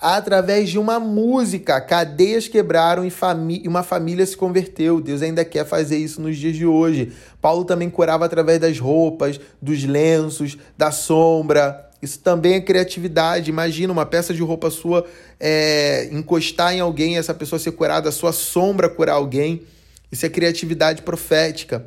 através 0.00 0.70
de 0.70 0.78
uma 0.78 0.98
música. 0.98 1.80
Cadeias 1.80 2.48
quebraram 2.48 3.04
e 3.04 3.68
uma 3.68 3.82
família 3.82 4.24
se 4.24 4.36
converteu. 4.36 5.00
Deus 5.00 5.20
ainda 5.20 5.44
quer 5.44 5.66
fazer 5.66 5.98
isso 5.98 6.20
nos 6.22 6.38
dias 6.38 6.56
de 6.56 6.64
hoje. 6.64 7.12
Paulo 7.40 7.64
também 7.64 7.90
curava 7.90 8.24
através 8.24 8.58
das 8.58 8.78
roupas, 8.78 9.38
dos 9.60 9.84
lenços, 9.84 10.56
da 10.76 10.90
sombra. 10.90 11.90
Isso 12.00 12.18
também 12.20 12.54
é 12.54 12.60
criatividade. 12.60 13.50
Imagina 13.50 13.92
uma 13.92 14.06
peça 14.06 14.32
de 14.32 14.40
roupa 14.40 14.70
sua 14.70 15.06
é, 15.38 16.08
encostar 16.10 16.72
em 16.72 16.80
alguém, 16.80 17.18
essa 17.18 17.34
pessoa 17.34 17.58
ser 17.58 17.72
curada, 17.72 18.08
a 18.08 18.12
sua 18.12 18.32
sombra 18.32 18.88
curar 18.88 19.14
alguém. 19.14 19.62
Isso 20.10 20.24
é 20.24 20.30
criatividade 20.30 21.02
profética. 21.02 21.84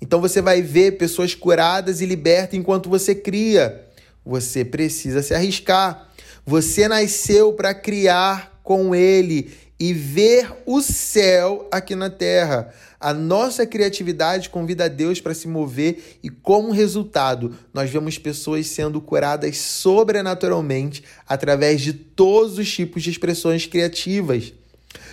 Então 0.00 0.20
você 0.20 0.42
vai 0.42 0.60
ver 0.60 0.92
pessoas 0.92 1.34
curadas 1.34 2.02
e 2.02 2.06
libertas 2.06 2.54
enquanto 2.54 2.90
você 2.90 3.14
cria. 3.14 3.84
Você 4.24 4.64
precisa 4.64 5.22
se 5.22 5.34
arriscar. 5.34 6.07
Você 6.48 6.88
nasceu 6.88 7.52
para 7.52 7.74
criar 7.74 8.58
com 8.64 8.94
Ele 8.94 9.54
e 9.78 9.92
ver 9.92 10.50
o 10.64 10.80
céu 10.80 11.68
aqui 11.70 11.94
na 11.94 12.08
terra. 12.08 12.72
A 12.98 13.12
nossa 13.12 13.66
criatividade 13.66 14.48
convida 14.48 14.88
Deus 14.88 15.20
para 15.20 15.34
se 15.34 15.46
mover 15.46 16.18
e, 16.22 16.30
como 16.30 16.72
resultado, 16.72 17.54
nós 17.70 17.90
vemos 17.90 18.16
pessoas 18.16 18.66
sendo 18.66 18.98
curadas 18.98 19.58
sobrenaturalmente 19.58 21.04
através 21.28 21.82
de 21.82 21.92
todos 21.92 22.56
os 22.56 22.72
tipos 22.72 23.02
de 23.02 23.10
expressões 23.10 23.66
criativas. 23.66 24.54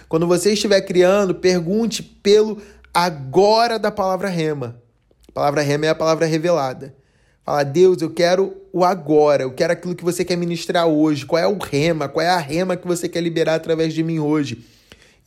Quando 0.08 0.26
você 0.28 0.54
estiver 0.54 0.80
criando, 0.84 1.36
pergunte 1.36 2.02
pelo 2.02 2.62
agora 2.94 3.78
da 3.78 3.92
palavra 3.92 4.30
rema. 4.30 4.82
A 5.28 5.32
palavra 5.34 5.62
rema 5.62 5.88
é 5.88 5.90
a 5.90 5.96
palavra 5.96 6.26
revelada. 6.26 6.96
Fala, 7.46 7.64
Deus, 7.64 8.02
eu 8.02 8.10
quero 8.10 8.58
o 8.74 8.84
agora, 8.84 9.44
eu 9.44 9.52
quero 9.52 9.72
aquilo 9.72 9.94
que 9.94 10.04
você 10.04 10.26
quer 10.26 10.36
ministrar 10.36 10.88
hoje. 10.88 11.28
Qual 11.28 11.40
é 11.40 11.48
o 11.48 11.60
rema? 11.60 12.10
Qual 12.10 12.26
é 12.26 12.30
a 12.30 12.40
rema 12.40 12.76
que 12.76 12.88
você 12.88 13.08
quer 13.08 13.22
liberar 13.22 13.54
através 13.54 13.94
de 13.94 14.02
mim 14.02 14.18
hoje? 14.18 14.66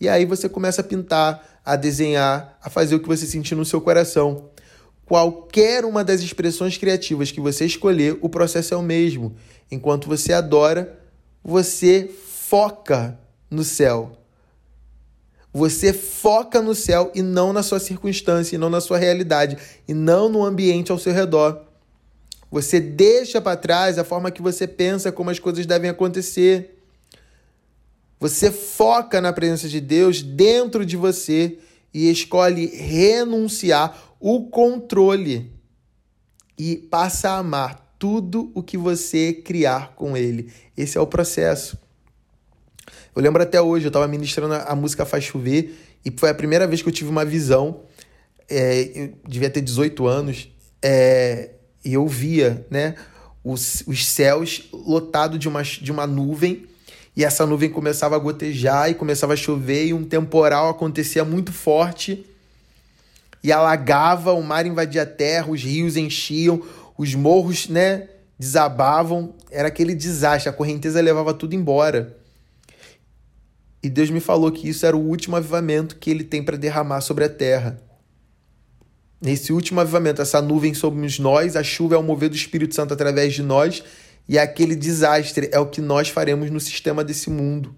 E 0.00 0.08
aí 0.08 0.24
você 0.24 0.48
começa 0.48 0.80
a 0.80 0.84
pintar, 0.84 1.60
a 1.64 1.76
desenhar, 1.76 2.58
a 2.60 2.68
fazer 2.68 2.96
o 2.96 3.00
que 3.00 3.06
você 3.06 3.24
sentir 3.24 3.54
no 3.54 3.64
seu 3.64 3.80
coração. 3.80 4.50
Qualquer 5.06 5.84
uma 5.84 6.02
das 6.02 6.20
expressões 6.20 6.76
criativas 6.76 7.30
que 7.30 7.40
você 7.40 7.64
escolher, 7.64 8.18
o 8.20 8.28
processo 8.28 8.74
é 8.74 8.76
o 8.76 8.82
mesmo. 8.82 9.36
Enquanto 9.70 10.08
você 10.08 10.32
adora, 10.32 10.98
você 11.42 12.10
foca 12.48 13.16
no 13.48 13.62
céu. 13.62 14.18
Você 15.52 15.92
foca 15.92 16.60
no 16.60 16.74
céu 16.74 17.12
e 17.14 17.22
não 17.22 17.52
na 17.52 17.62
sua 17.62 17.78
circunstância, 17.78 18.56
e 18.56 18.58
não 18.58 18.68
na 18.68 18.80
sua 18.80 18.98
realidade, 18.98 19.56
e 19.86 19.94
não 19.94 20.28
no 20.28 20.44
ambiente 20.44 20.90
ao 20.90 20.98
seu 20.98 21.12
redor. 21.12 21.67
Você 22.50 22.80
deixa 22.80 23.40
para 23.40 23.56
trás 23.56 23.98
a 23.98 24.04
forma 24.04 24.30
que 24.30 24.40
você 24.40 24.66
pensa 24.66 25.12
como 25.12 25.30
as 25.30 25.38
coisas 25.38 25.66
devem 25.66 25.90
acontecer. 25.90 26.78
Você 28.18 28.50
foca 28.50 29.20
na 29.20 29.32
presença 29.32 29.68
de 29.68 29.80
Deus 29.80 30.22
dentro 30.22 30.84
de 30.84 30.96
você 30.96 31.58
e 31.92 32.10
escolhe 32.10 32.66
renunciar 32.66 34.16
o 34.18 34.48
controle 34.48 35.52
e 36.58 36.76
passa 36.76 37.30
a 37.30 37.38
amar 37.38 37.94
tudo 37.98 38.50
o 38.54 38.62
que 38.62 38.76
você 38.76 39.32
criar 39.32 39.94
com 39.94 40.16
ele. 40.16 40.50
Esse 40.76 40.98
é 40.98 41.00
o 41.00 41.06
processo. 41.06 41.78
Eu 43.14 43.22
lembro 43.22 43.42
até 43.42 43.60
hoje, 43.60 43.86
eu 43.86 43.88
estava 43.88 44.08
ministrando 44.08 44.54
a 44.54 44.74
música 44.74 45.04
Faz 45.04 45.24
Chover 45.24 45.74
e 46.04 46.12
foi 46.16 46.30
a 46.30 46.34
primeira 46.34 46.66
vez 46.66 46.82
que 46.82 46.88
eu 46.88 46.92
tive 46.92 47.10
uma 47.10 47.24
visão. 47.24 47.82
É, 48.48 48.80
eu 48.94 49.12
devia 49.26 49.50
ter 49.50 49.60
18 49.60 50.06
anos. 50.06 50.48
É, 50.82 51.50
e 51.84 51.94
eu 51.94 52.06
via 52.06 52.66
né, 52.70 52.94
os, 53.42 53.82
os 53.86 54.06
céus 54.06 54.68
lotados 54.72 55.38
de 55.38 55.48
uma, 55.48 55.62
de 55.62 55.92
uma 55.92 56.06
nuvem, 56.06 56.66
e 57.16 57.24
essa 57.24 57.44
nuvem 57.44 57.68
começava 57.68 58.16
a 58.16 58.18
gotejar 58.18 58.90
e 58.90 58.94
começava 58.94 59.32
a 59.32 59.36
chover, 59.36 59.86
e 59.86 59.94
um 59.94 60.04
temporal 60.04 60.68
acontecia 60.68 61.24
muito 61.24 61.52
forte 61.52 62.24
e 63.42 63.52
alagava, 63.52 64.32
o 64.32 64.42
mar 64.42 64.66
invadia 64.66 65.02
a 65.02 65.06
terra, 65.06 65.50
os 65.50 65.62
rios 65.62 65.96
enchiam, 65.96 66.62
os 66.96 67.14
morros 67.14 67.68
né, 67.68 68.08
desabavam, 68.38 69.34
era 69.50 69.68
aquele 69.68 69.94
desastre, 69.94 70.48
a 70.48 70.52
correnteza 70.52 71.00
levava 71.00 71.32
tudo 71.32 71.54
embora. 71.54 72.16
E 73.82 73.88
Deus 73.88 74.10
me 74.10 74.20
falou 74.20 74.50
que 74.50 74.68
isso 74.68 74.84
era 74.84 74.96
o 74.96 75.00
último 75.00 75.36
avivamento 75.36 75.96
que 75.96 76.10
ele 76.10 76.24
tem 76.24 76.42
para 76.42 76.56
derramar 76.56 77.00
sobre 77.00 77.24
a 77.24 77.28
terra. 77.28 77.80
Nesse 79.20 79.52
último 79.52 79.80
avivamento, 79.80 80.22
essa 80.22 80.40
nuvem 80.40 80.74
somos 80.74 81.18
nós, 81.18 81.56
a 81.56 81.62
chuva 81.62 81.96
é 81.96 81.98
o 81.98 82.02
mover 82.02 82.28
do 82.28 82.36
Espírito 82.36 82.74
Santo 82.74 82.94
através 82.94 83.34
de 83.34 83.42
nós, 83.42 83.82
e 84.28 84.38
aquele 84.38 84.76
desastre 84.76 85.48
é 85.52 85.58
o 85.58 85.66
que 85.66 85.80
nós 85.80 86.08
faremos 86.08 86.50
no 86.50 86.60
sistema 86.60 87.02
desse 87.02 87.28
mundo. 87.28 87.74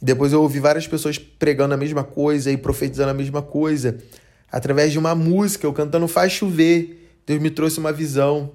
E 0.00 0.04
depois 0.04 0.32
eu 0.32 0.42
ouvi 0.42 0.58
várias 0.58 0.86
pessoas 0.86 1.18
pregando 1.18 1.74
a 1.74 1.76
mesma 1.76 2.02
coisa 2.02 2.50
e 2.50 2.56
profetizando 2.56 3.10
a 3.10 3.14
mesma 3.14 3.42
coisa. 3.42 3.98
Através 4.50 4.92
de 4.92 4.98
uma 4.98 5.14
música, 5.14 5.66
eu 5.66 5.72
cantando 5.72 6.08
Faz 6.08 6.32
Chover, 6.32 7.10
Deus 7.26 7.40
me 7.40 7.50
trouxe 7.50 7.78
uma 7.78 7.92
visão. 7.92 8.52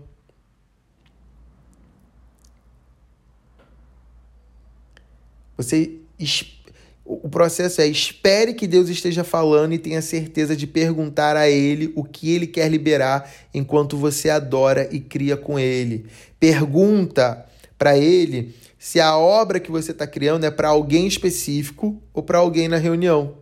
Você 5.55 5.99
o 7.05 7.27
processo 7.27 7.81
é 7.81 7.87
espere 7.87 8.53
que 8.53 8.65
Deus 8.65 8.87
esteja 8.87 9.23
falando 9.23 9.73
e 9.73 9.77
tenha 9.77 10.01
certeza 10.01 10.55
de 10.55 10.65
perguntar 10.65 11.35
a 11.35 11.49
Ele 11.49 11.91
o 11.95 12.03
que 12.03 12.31
Ele 12.31 12.47
quer 12.47 12.69
liberar 12.69 13.29
enquanto 13.53 13.97
você 13.97 14.29
adora 14.29 14.87
e 14.91 14.99
cria 14.99 15.35
com 15.35 15.59
Ele. 15.59 16.05
Pergunta 16.39 17.45
para 17.77 17.97
Ele 17.97 18.55
se 18.79 18.99
a 18.99 19.17
obra 19.17 19.59
que 19.59 19.71
você 19.71 19.91
está 19.91 20.07
criando 20.07 20.45
é 20.45 20.51
para 20.51 20.69
alguém 20.69 21.07
específico 21.07 22.01
ou 22.13 22.23
para 22.23 22.37
alguém 22.37 22.67
na 22.67 22.77
reunião. 22.77 23.35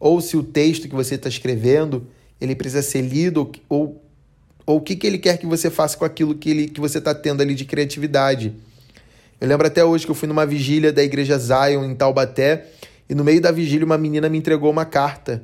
Ou 0.00 0.20
se 0.20 0.36
o 0.36 0.42
texto 0.42 0.88
que 0.88 0.94
você 0.94 1.14
está 1.14 1.28
escrevendo 1.28 2.06
ele 2.40 2.56
precisa 2.56 2.82
ser 2.82 3.02
lido 3.02 3.52
ou, 3.68 4.02
ou 4.66 4.78
o 4.78 4.80
que, 4.80 4.96
que 4.96 5.06
ele 5.06 5.18
quer 5.18 5.38
que 5.38 5.46
você 5.46 5.70
faça 5.70 5.96
com 5.96 6.04
aquilo 6.04 6.34
que, 6.34 6.50
ele, 6.50 6.68
que 6.68 6.80
você 6.80 6.98
está 6.98 7.14
tendo 7.14 7.40
ali 7.40 7.54
de 7.54 7.64
criatividade. 7.64 8.52
Eu 9.42 9.48
lembro 9.48 9.66
até 9.66 9.84
hoje 9.84 10.04
que 10.04 10.10
eu 10.12 10.14
fui 10.14 10.28
numa 10.28 10.46
vigília 10.46 10.92
da 10.92 11.02
igreja 11.02 11.36
Zion 11.36 11.82
em 11.82 11.96
Taubaté 11.96 12.66
e 13.10 13.14
no 13.16 13.24
meio 13.24 13.40
da 13.40 13.50
vigília 13.50 13.84
uma 13.84 13.98
menina 13.98 14.28
me 14.28 14.38
entregou 14.38 14.70
uma 14.70 14.84
carta. 14.84 15.42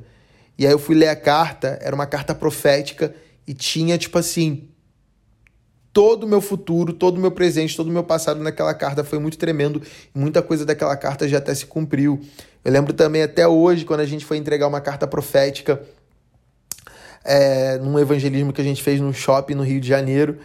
E 0.57 0.65
aí 0.65 0.71
eu 0.71 0.79
fui 0.79 0.95
ler 0.95 1.09
a 1.09 1.17
carta, 1.17 1.81
era 1.83 1.97
uma 1.97 2.07
carta 2.07 2.33
profética 2.33 3.13
e 3.45 3.53
tinha 3.53 3.99
tipo 3.99 4.17
assim 4.17 4.69
todo 5.93 6.23
o 6.23 6.29
meu 6.29 6.41
futuro, 6.41 6.93
todo 6.93 7.17
o 7.17 7.21
meu 7.21 7.33
presente, 7.33 7.77
todo 7.77 7.89
o 7.89 7.93
meu 7.93 8.05
passado 8.05 8.41
naquela 8.41 8.73
carta 8.73 9.03
foi 9.03 9.19
muito 9.19 9.37
tremendo. 9.37 9.83
Muita 10.15 10.43
coisa 10.43 10.65
daquela 10.65 10.97
carta 10.97 11.27
já 11.27 11.39
até 11.39 11.53
se 11.53 11.67
cumpriu. 11.67 12.21
Eu 12.65 12.71
lembro 12.71 12.93
também 12.93 13.25
até 13.25 13.49
hoje, 13.49 13.85
quando 13.85 13.99
a 13.99 14.07
gente 14.07 14.25
foi 14.25 14.37
entregar 14.37 14.69
uma 14.69 14.81
carta 14.81 15.09
profética 15.09 15.83
é, 17.25 17.79
num 17.79 17.99
evangelismo 17.99 18.53
que 18.53 18.61
a 18.61 18.65
gente 18.65 18.81
fez 18.81 19.01
num 19.01 19.13
shopping 19.13 19.57
no 19.57 19.65
Rio 19.65 19.81
de 19.81 19.89
Janeiro. 19.89 20.39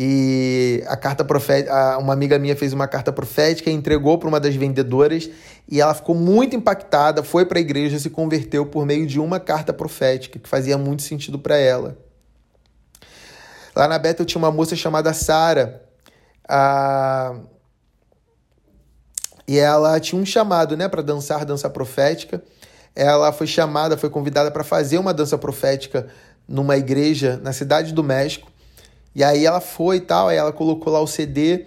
E 0.00 0.84
a 0.86 0.96
carta 0.96 1.24
profética, 1.24 1.98
uma 1.98 2.12
amiga 2.12 2.38
minha 2.38 2.54
fez 2.54 2.72
uma 2.72 2.86
carta 2.86 3.12
profética, 3.12 3.68
entregou 3.68 4.16
para 4.16 4.28
uma 4.28 4.38
das 4.38 4.54
vendedoras 4.54 5.28
e 5.68 5.80
ela 5.80 5.92
ficou 5.92 6.14
muito 6.14 6.54
impactada, 6.54 7.24
foi 7.24 7.44
para 7.44 7.58
a 7.58 7.60
igreja 7.60 7.96
e 7.96 8.00
se 8.00 8.08
converteu 8.08 8.64
por 8.64 8.86
meio 8.86 9.08
de 9.08 9.18
uma 9.18 9.40
carta 9.40 9.72
profética 9.72 10.38
que 10.38 10.48
fazia 10.48 10.78
muito 10.78 11.02
sentido 11.02 11.36
para 11.36 11.56
ela. 11.56 11.98
Lá 13.74 13.88
na 13.88 13.98
Bethel 13.98 14.24
tinha 14.24 14.38
uma 14.38 14.52
moça 14.52 14.76
chamada 14.76 15.12
Sara. 15.12 15.82
A... 16.48 17.34
E 19.48 19.58
ela 19.58 19.98
tinha 19.98 20.20
um 20.22 20.24
chamado, 20.24 20.76
né, 20.76 20.86
para 20.88 21.02
dançar 21.02 21.44
dança 21.44 21.68
profética. 21.68 22.40
Ela 22.94 23.32
foi 23.32 23.48
chamada, 23.48 23.96
foi 23.96 24.10
convidada 24.10 24.48
para 24.52 24.62
fazer 24.62 24.98
uma 24.98 25.12
dança 25.12 25.36
profética 25.36 26.06
numa 26.46 26.76
igreja 26.76 27.36
na 27.42 27.52
cidade 27.52 27.92
do 27.92 28.04
México. 28.04 28.48
E 29.14 29.24
aí 29.24 29.44
ela 29.44 29.60
foi 29.60 29.96
e 29.96 30.00
tal, 30.00 30.28
aí 30.28 30.36
ela 30.36 30.52
colocou 30.52 30.92
lá 30.92 31.00
o 31.00 31.06
CD. 31.06 31.66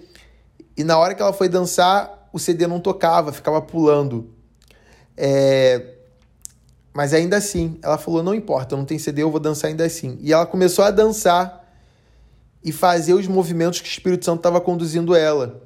E 0.78 0.84
na 0.84 0.98
hora 0.98 1.14
que 1.14 1.22
ela 1.22 1.34
foi 1.34 1.50
dançar, 1.50 2.30
o 2.32 2.40
CD 2.40 2.68
não 2.68 2.80
tocava, 2.80 3.32
ficava 3.32 3.62
pulando. 3.62 4.30
É... 5.18 5.96
Mas 6.94 7.14
ainda 7.14 7.38
assim, 7.38 7.78
ela 7.82 7.98
falou: 7.98 8.24
não 8.24 8.34
importa, 8.34 8.76
não 8.76 8.86
tem 8.86 9.00
CD, 9.00 9.24
eu 9.24 9.32
vou 9.32 9.40
dançar 9.40 9.70
ainda 9.70 9.86
assim. 9.86 10.18
E 10.22 10.34
ela 10.34 10.46
começou 10.46 10.84
a 10.84 10.92
dançar 10.92 11.62
e 12.64 12.72
fazer 12.72 13.14
os 13.14 13.28
movimentos 13.28 13.80
que 13.82 13.88
o 13.88 13.92
Espírito 13.92 14.26
Santo 14.26 14.38
estava 14.38 14.62
conduzindo 14.62 15.16
ela. 15.16 15.62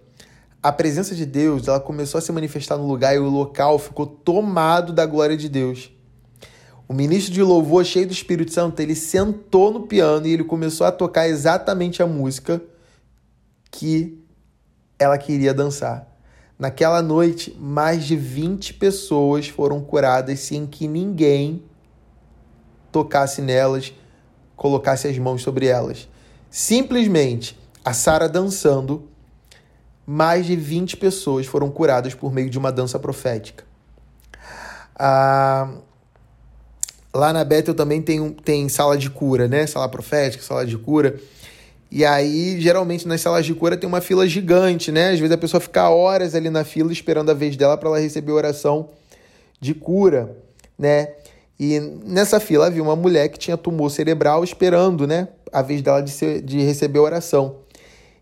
A 0.62 0.72
presença 0.72 1.14
de 1.14 1.26
Deus, 1.26 1.68
ela 1.68 1.80
começou 1.80 2.18
a 2.18 2.22
se 2.22 2.32
manifestar 2.32 2.78
no 2.78 2.88
lugar 2.88 3.16
e 3.16 3.20
o 3.20 3.30
local 3.30 3.78
ficou 3.78 4.08
tomado 4.08 4.94
da 4.94 5.06
glória 5.06 5.38
de 5.38 5.48
Deus. 5.48 5.92
O 6.88 6.94
ministro 6.94 7.34
de 7.34 7.42
louvor, 7.42 7.84
cheio 7.84 8.06
do 8.06 8.14
Espírito 8.14 8.54
Santo, 8.54 8.80
ele 8.80 8.96
sentou 8.96 9.72
no 9.72 9.88
piano 9.88 10.28
e 10.28 10.34
ele 10.34 10.44
começou 10.44 10.86
a 10.86 10.92
tocar 10.92 11.28
exatamente 11.28 12.04
a 12.04 12.08
música 12.08 12.62
que 13.72 14.24
ela 15.00 15.18
queria 15.18 15.54
dançar. 15.54 16.08
Naquela 16.58 17.02
noite, 17.02 17.56
mais 17.60 18.06
de 18.06 18.16
20 18.16 18.76
pessoas 18.76 19.48
foram 19.48 19.82
curadas 19.82 20.40
sem 20.40 20.66
que 20.66 20.88
ninguém 20.88 21.64
tocasse 22.92 23.42
nelas, 23.42 23.94
colocasse 24.56 25.08
as 25.08 25.18
mãos 25.18 25.42
sobre 25.42 25.66
elas. 25.66 26.08
Simplesmente 26.50 27.60
a 27.84 27.92
Sara 27.94 28.30
dançando, 28.30 29.10
mais 30.06 30.46
de 30.46 30.56
20 30.56 30.96
pessoas 30.98 31.46
foram 31.46 31.70
curadas 31.70 32.14
por 32.14 32.32
meio 32.32 32.50
de 32.50 32.58
uma 32.58 32.72
dança 32.72 32.98
profética. 32.98 33.66
Ah, 34.98 35.74
Lá 37.16 37.32
na 37.32 37.46
Bethel 37.46 37.74
também 37.74 38.02
tem, 38.02 38.30
tem 38.32 38.68
sala 38.68 38.98
de 38.98 39.10
cura, 39.10 39.48
né? 39.48 39.66
Sala 39.66 39.88
profética, 39.88 40.44
sala 40.44 40.66
de 40.66 40.78
cura. 40.78 41.16
E 41.90 42.04
aí, 42.04 42.60
geralmente, 42.60 43.08
nas 43.08 43.22
salas 43.22 43.46
de 43.46 43.54
cura 43.54 43.78
tem 43.78 43.88
uma 43.88 44.02
fila 44.02 44.28
gigante, 44.28 44.92
né? 44.92 45.12
Às 45.12 45.20
vezes 45.20 45.32
a 45.32 45.38
pessoa 45.38 45.62
fica 45.62 45.90
horas 45.90 46.36
ali 46.36 46.50
na 46.50 46.66
fila 46.66 46.92
esperando 46.92 47.30
a 47.30 47.34
vez 47.34 47.56
dela 47.56 47.78
para 47.78 47.88
ela 47.88 48.00
receber 48.02 48.34
oração 48.34 48.90
de 49.62 49.74
cura, 49.74 50.36
né? 50.78 51.14
E 51.58 51.80
nessa 51.80 52.38
fila 52.38 52.68
havia 52.68 52.84
uma 52.84 52.98
mulher 52.98 53.30
que 53.30 53.40
tinha 53.40 53.56
tumor 53.56 53.90
cerebral 53.90 54.44
esperando, 54.44 55.08
né? 55.08 55.30
A 55.54 55.62
vez 55.62 55.82
dela 55.82 56.02
de, 56.02 56.12
ser, 56.12 56.42
de 56.42 56.60
receber 56.64 57.00
oração. 57.00 57.60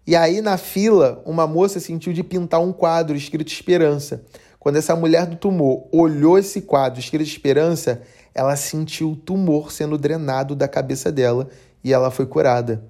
E 0.06 0.16
aí, 0.16 0.40
na 0.40 0.56
fila, 0.56 1.20
uma 1.26 1.48
moça 1.48 1.80
sentiu 1.80 2.14
de 2.14 2.22
pintar 2.24 2.62
um 2.62 2.72
quadro 2.72 3.18
escrito 3.18 3.52
Esperança. 3.52 4.24
Quando 4.60 4.76
essa 4.76 4.96
mulher 4.96 5.26
do 5.26 5.36
tumor 5.36 5.88
olhou 5.92 6.38
esse 6.38 6.62
quadro 6.62 7.00
escrito 7.00 7.24
Esperança, 7.24 8.04
ela 8.34 8.56
sentiu 8.56 9.12
o 9.12 9.16
tumor 9.16 9.72
sendo 9.72 9.98
drenado 9.98 10.56
da 10.56 10.68
cabeça 10.68 11.12
dela 11.12 11.50
e 11.84 11.94
ela 11.94 12.10
foi 12.10 12.26
curada. 12.26 12.84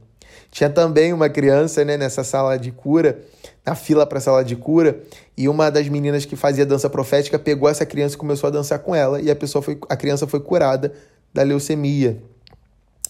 Tinha 0.51 0.69
também 0.69 1.11
uma 1.11 1.29
criança 1.29 1.83
né, 1.83 1.97
nessa 1.97 2.23
sala 2.23 2.57
de 2.57 2.71
cura, 2.71 3.19
na 3.65 3.73
fila 3.73 4.05
para 4.05 4.19
a 4.19 4.21
sala 4.21 4.43
de 4.43 4.55
cura, 4.55 4.99
e 5.35 5.49
uma 5.49 5.71
das 5.71 5.89
meninas 5.89 6.25
que 6.25 6.35
fazia 6.35 6.65
dança 6.65 6.89
profética 6.89 7.39
pegou 7.39 7.67
essa 7.67 7.85
criança 7.85 8.13
e 8.15 8.17
começou 8.19 8.47
a 8.47 8.51
dançar 8.51 8.77
com 8.79 8.93
ela, 8.93 9.19
e 9.19 9.31
a, 9.31 9.35
pessoa 9.35 9.61
foi, 9.63 9.79
a 9.89 9.95
criança 9.95 10.27
foi 10.27 10.39
curada 10.39 10.93
da 11.33 11.41
leucemia. 11.41 12.21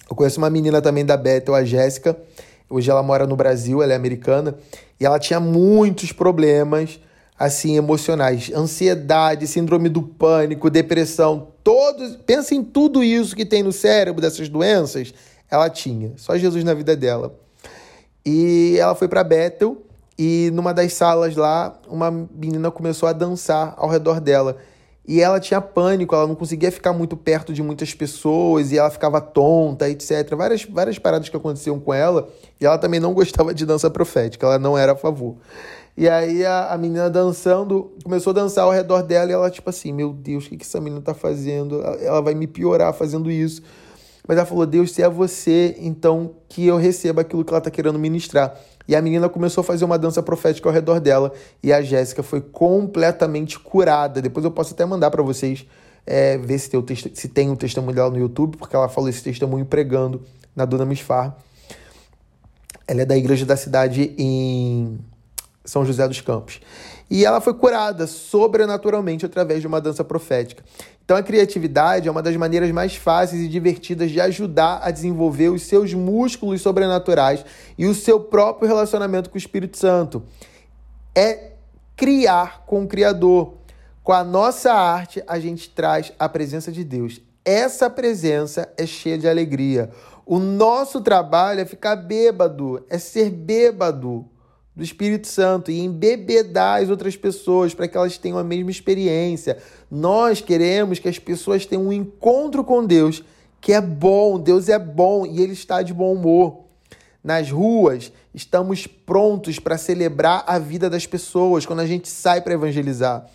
Eu 0.09 0.15
conheço 0.15 0.39
uma 0.39 0.49
menina 0.49 0.81
também 0.81 1.05
da 1.05 1.17
Bethel, 1.17 1.53
a 1.53 1.65
Jéssica, 1.65 2.17
hoje 2.69 2.89
ela 2.89 3.03
mora 3.03 3.27
no 3.27 3.35
Brasil, 3.35 3.83
ela 3.83 3.91
é 3.91 3.95
americana, 3.95 4.55
e 4.97 5.05
ela 5.05 5.19
tinha 5.19 5.39
muitos 5.39 6.13
problemas 6.13 6.97
assim 7.37 7.75
emocionais, 7.75 8.51
ansiedade, 8.53 9.47
síndrome 9.47 9.89
do 9.89 10.01
pânico, 10.01 10.69
depressão, 10.69 11.47
todos, 11.63 12.15
pensa 12.25 12.53
em 12.53 12.63
tudo 12.63 13.03
isso 13.03 13.35
que 13.35 13.45
tem 13.45 13.63
no 13.63 13.71
cérebro 13.71 14.21
dessas 14.21 14.49
doenças, 14.49 15.13
ela 15.49 15.69
tinha, 15.69 16.13
só 16.15 16.37
Jesus 16.37 16.63
na 16.63 16.73
vida 16.73 16.95
dela. 16.95 17.35
E 18.25 18.77
ela 18.79 18.95
foi 18.95 19.07
para 19.07 19.23
Bethel 19.23 19.83
e 20.17 20.51
numa 20.53 20.73
das 20.73 20.93
salas 20.93 21.35
lá, 21.35 21.77
uma 21.87 22.11
menina 22.11 22.69
começou 22.71 23.09
a 23.09 23.13
dançar 23.13 23.73
ao 23.77 23.89
redor 23.89 24.19
dela. 24.19 24.57
E 25.05 25.19
ela 25.19 25.37
tinha 25.37 25.59
pânico, 25.59 26.15
ela 26.15 26.25
não 26.25 26.35
conseguia 26.35 26.71
ficar 26.71 26.93
muito 26.93 27.17
perto 27.17 27.51
de 27.51 27.61
muitas 27.61 27.93
pessoas 27.93 28.71
e 28.71 28.77
ela 28.77 28.89
ficava 28.89 29.19
tonta, 29.19 29.89
etc. 29.89 30.33
Várias, 30.33 30.63
várias 30.63 30.97
paradas 30.97 31.27
que 31.27 31.35
aconteciam 31.35 31.77
com 31.77 31.93
ela. 31.93 32.29
E 32.59 32.65
ela 32.65 32.77
também 32.77 33.01
não 33.01 33.13
gostava 33.13 33.53
de 33.53 33.65
dança 33.65 33.89
profética, 33.89 34.45
ela 34.45 34.57
não 34.57 34.77
era 34.77 34.93
a 34.93 34.95
favor. 34.95 35.35
E 35.95 36.09
aí 36.09 36.43
a, 36.43 36.73
a 36.73 36.77
menina 36.77 37.09
dançando, 37.09 37.91
começou 38.03 38.31
a 38.31 38.33
dançar 38.33 38.63
ao 38.63 38.71
redor 38.71 39.03
dela 39.03 39.29
e 39.29 39.33
ela, 39.33 39.49
tipo 39.49 39.69
assim, 39.69 39.93
meu 39.93 40.11
Deus, 40.11 40.45
o 40.45 40.49
que, 40.49 40.57
que 40.57 40.63
essa 40.63 40.81
menina 40.81 41.01
tá 41.01 41.13
fazendo? 41.13 41.81
Ela 41.99 42.21
vai 42.21 42.33
me 42.33 42.47
piorar 42.47 42.93
fazendo 42.93 43.29
isso. 43.29 43.61
Mas 44.27 44.37
ela 44.37 44.45
falou, 44.45 44.65
Deus, 44.65 44.91
se 44.91 45.03
é 45.03 45.09
você, 45.09 45.75
então 45.79 46.35
que 46.47 46.65
eu 46.65 46.77
receba 46.77 47.21
aquilo 47.21 47.43
que 47.43 47.51
ela 47.51 47.61
tá 47.61 47.69
querendo 47.69 47.99
ministrar. 47.99 48.57
E 48.87 48.95
a 48.95 49.01
menina 49.01 49.29
começou 49.29 49.61
a 49.61 49.63
fazer 49.63 49.85
uma 49.85 49.97
dança 49.97 50.23
profética 50.23 50.67
ao 50.67 50.73
redor 50.73 50.99
dela 50.99 51.31
e 51.61 51.71
a 51.71 51.81
Jéssica 51.81 52.23
foi 52.23 52.41
completamente 52.41 53.59
curada. 53.59 54.21
Depois 54.21 54.43
eu 54.43 54.51
posso 54.51 54.73
até 54.73 54.85
mandar 54.85 55.11
para 55.11 55.21
vocês 55.21 55.65
é, 56.05 56.37
ver 56.37 56.57
se 56.57 56.69
tem, 56.69 56.79
o 56.79 56.85
se 56.95 57.27
tem 57.27 57.51
o 57.51 57.55
testemunho 57.55 57.95
dela 57.95 58.09
no 58.09 58.17
YouTube, 58.17 58.57
porque 58.57 58.75
ela 58.75 58.89
falou 58.89 59.09
esse 59.09 59.23
testemunho 59.23 59.65
pregando 59.65 60.21
na 60.55 60.65
Dona 60.65 60.85
Misfar. 60.85 61.37
Ela 62.87 63.03
é 63.03 63.05
da 63.05 63.15
igreja 63.15 63.45
da 63.45 63.55
cidade 63.55 64.13
em 64.17 64.99
são 65.65 65.85
José 65.85 66.07
dos 66.07 66.21
Campos. 66.21 66.59
E 67.09 67.25
ela 67.25 67.39
foi 67.39 67.53
curada 67.53 68.07
sobrenaturalmente 68.07 69.25
através 69.25 69.61
de 69.61 69.67
uma 69.67 69.79
dança 69.79 70.03
profética. 70.03 70.63
Então, 71.05 71.17
a 71.17 71.23
criatividade 71.23 72.07
é 72.07 72.11
uma 72.11 72.21
das 72.21 72.35
maneiras 72.35 72.71
mais 72.71 72.95
fáceis 72.95 73.41
e 73.41 73.47
divertidas 73.47 74.09
de 74.09 74.21
ajudar 74.21 74.79
a 74.81 74.89
desenvolver 74.89 75.49
os 75.49 75.63
seus 75.63 75.93
músculos 75.93 76.61
sobrenaturais 76.61 77.45
e 77.77 77.85
o 77.85 77.93
seu 77.93 78.19
próprio 78.19 78.67
relacionamento 78.67 79.29
com 79.29 79.35
o 79.35 79.37
Espírito 79.37 79.77
Santo. 79.77 80.23
É 81.13 81.51
criar 81.95 82.63
com 82.65 82.83
o 82.83 82.87
Criador. 82.87 83.55
Com 84.01 84.13
a 84.13 84.23
nossa 84.23 84.73
arte, 84.73 85.23
a 85.27 85.39
gente 85.39 85.69
traz 85.69 86.11
a 86.17 86.27
presença 86.27 86.71
de 86.71 86.83
Deus. 86.83 87.21
Essa 87.45 87.89
presença 87.89 88.71
é 88.77 88.85
cheia 88.85 89.17
de 89.17 89.27
alegria. 89.27 89.89
O 90.25 90.39
nosso 90.39 91.01
trabalho 91.01 91.59
é 91.59 91.65
ficar 91.65 91.97
bêbado, 91.97 92.85
é 92.89 92.97
ser 92.97 93.29
bêbado 93.29 94.25
do 94.75 94.83
Espírito 94.83 95.27
Santo 95.27 95.69
e 95.69 95.79
embebedar 95.79 96.81
as 96.81 96.89
outras 96.89 97.15
pessoas 97.15 97.73
para 97.73 97.87
que 97.87 97.95
elas 97.95 98.17
tenham 98.17 98.37
a 98.37 98.43
mesma 98.43 98.71
experiência. 98.71 99.57
Nós 99.89 100.41
queremos 100.41 100.99
que 100.99 101.07
as 101.07 101.19
pessoas 101.19 101.65
tenham 101.65 101.87
um 101.87 101.93
encontro 101.93 102.63
com 102.63 102.83
Deus, 102.83 103.23
que 103.61 103.71
é 103.71 103.79
bom, 103.79 104.39
Deus 104.39 104.69
é 104.69 104.79
bom 104.79 105.25
e 105.25 105.41
ele 105.41 105.53
está 105.53 105.81
de 105.81 105.93
bom 105.93 106.13
humor. 106.13 106.63
Nas 107.23 107.49
ruas, 107.49 108.11
estamos 108.33 108.87
prontos 108.87 109.59
para 109.59 109.77
celebrar 109.77 110.43
a 110.45 110.59
vida 110.59 110.89
das 110.89 111.05
pessoas 111.05 111.65
quando 111.65 111.79
a 111.79 111.85
gente 111.85 112.09
sai 112.09 112.41
para 112.41 112.53
evangelizar. 112.53 113.25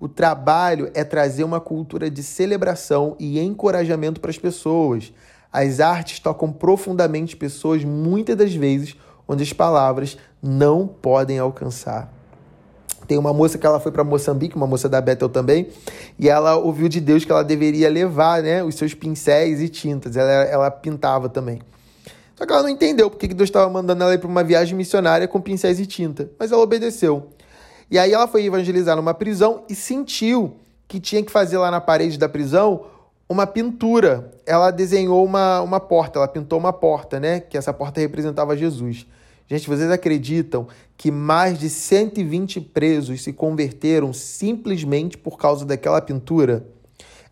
O 0.00 0.08
trabalho 0.08 0.90
é 0.94 1.04
trazer 1.04 1.44
uma 1.44 1.60
cultura 1.60 2.10
de 2.10 2.22
celebração 2.22 3.16
e 3.18 3.38
encorajamento 3.38 4.20
para 4.20 4.30
as 4.30 4.38
pessoas. 4.38 5.12
As 5.52 5.80
artes 5.80 6.18
tocam 6.18 6.52
profundamente 6.52 7.36
pessoas 7.36 7.84
muitas 7.84 8.36
das 8.36 8.54
vezes 8.54 8.96
onde 9.28 9.42
as 9.42 9.52
palavras 9.52 10.16
não 10.42 10.86
podem 10.86 11.38
alcançar. 11.38 12.12
Tem 13.06 13.16
uma 13.16 13.32
moça 13.32 13.56
que 13.56 13.66
ela 13.66 13.78
foi 13.78 13.92
para 13.92 14.02
Moçambique, 14.02 14.56
uma 14.56 14.66
moça 14.66 14.88
da 14.88 15.00
Bethel 15.00 15.28
também, 15.28 15.68
e 16.18 16.28
ela 16.28 16.56
ouviu 16.56 16.88
de 16.88 17.00
Deus 17.00 17.24
que 17.24 17.30
ela 17.30 17.44
deveria 17.44 17.88
levar 17.88 18.42
né, 18.42 18.64
os 18.64 18.74
seus 18.74 18.94
pincéis 18.94 19.60
e 19.60 19.68
tintas. 19.68 20.16
Ela, 20.16 20.30
ela 20.30 20.70
pintava 20.70 21.28
também. 21.28 21.60
Só 22.34 22.44
que 22.44 22.52
ela 22.52 22.62
não 22.62 22.68
entendeu 22.68 23.08
porque 23.08 23.28
Deus 23.28 23.48
estava 23.48 23.70
mandando 23.70 24.02
ela 24.02 24.14
ir 24.14 24.18
para 24.18 24.28
uma 24.28 24.44
viagem 24.44 24.76
missionária 24.76 25.26
com 25.26 25.40
pincéis 25.40 25.78
e 25.80 25.86
tinta. 25.86 26.30
Mas 26.38 26.52
ela 26.52 26.62
obedeceu. 26.62 27.30
E 27.90 27.98
aí 27.98 28.12
ela 28.12 28.26
foi 28.26 28.44
evangelizar 28.44 28.96
numa 28.96 29.14
prisão 29.14 29.62
e 29.68 29.74
sentiu 29.74 30.56
que 30.88 31.00
tinha 31.00 31.22
que 31.22 31.30
fazer 31.30 31.58
lá 31.58 31.70
na 31.70 31.80
parede 31.80 32.18
da 32.18 32.28
prisão 32.28 32.84
uma 33.28 33.46
pintura. 33.46 34.32
Ela 34.44 34.70
desenhou 34.70 35.24
uma, 35.24 35.60
uma 35.60 35.80
porta, 35.80 36.18
ela 36.18 36.28
pintou 36.28 36.58
uma 36.58 36.72
porta, 36.72 37.18
né? 37.18 37.40
Que 37.40 37.56
essa 37.56 37.72
porta 37.72 38.00
representava 38.00 38.56
Jesus. 38.56 39.06
Gente, 39.48 39.68
vocês 39.68 39.90
acreditam 39.90 40.66
que 40.96 41.10
mais 41.10 41.58
de 41.58 41.70
120 41.70 42.60
presos 42.60 43.22
se 43.22 43.32
converteram 43.32 44.12
simplesmente 44.12 45.16
por 45.16 45.38
causa 45.38 45.64
daquela 45.64 46.00
pintura? 46.00 46.66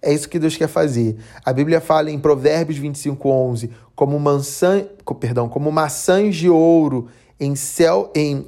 É 0.00 0.12
isso 0.12 0.28
que 0.28 0.38
Deus 0.38 0.56
quer 0.56 0.68
fazer. 0.68 1.16
A 1.44 1.52
Bíblia 1.52 1.80
fala 1.80 2.10
em 2.10 2.18
Provérbios 2.18 2.78
25, 2.78 3.28
11, 3.28 3.70
como, 3.96 4.20
maçã, 4.20 4.86
perdão, 5.18 5.48
como 5.48 5.72
maçãs 5.72 6.36
de 6.36 6.48
ouro 6.48 7.08
em 7.40 7.56
céu, 7.56 8.12
em, 8.14 8.46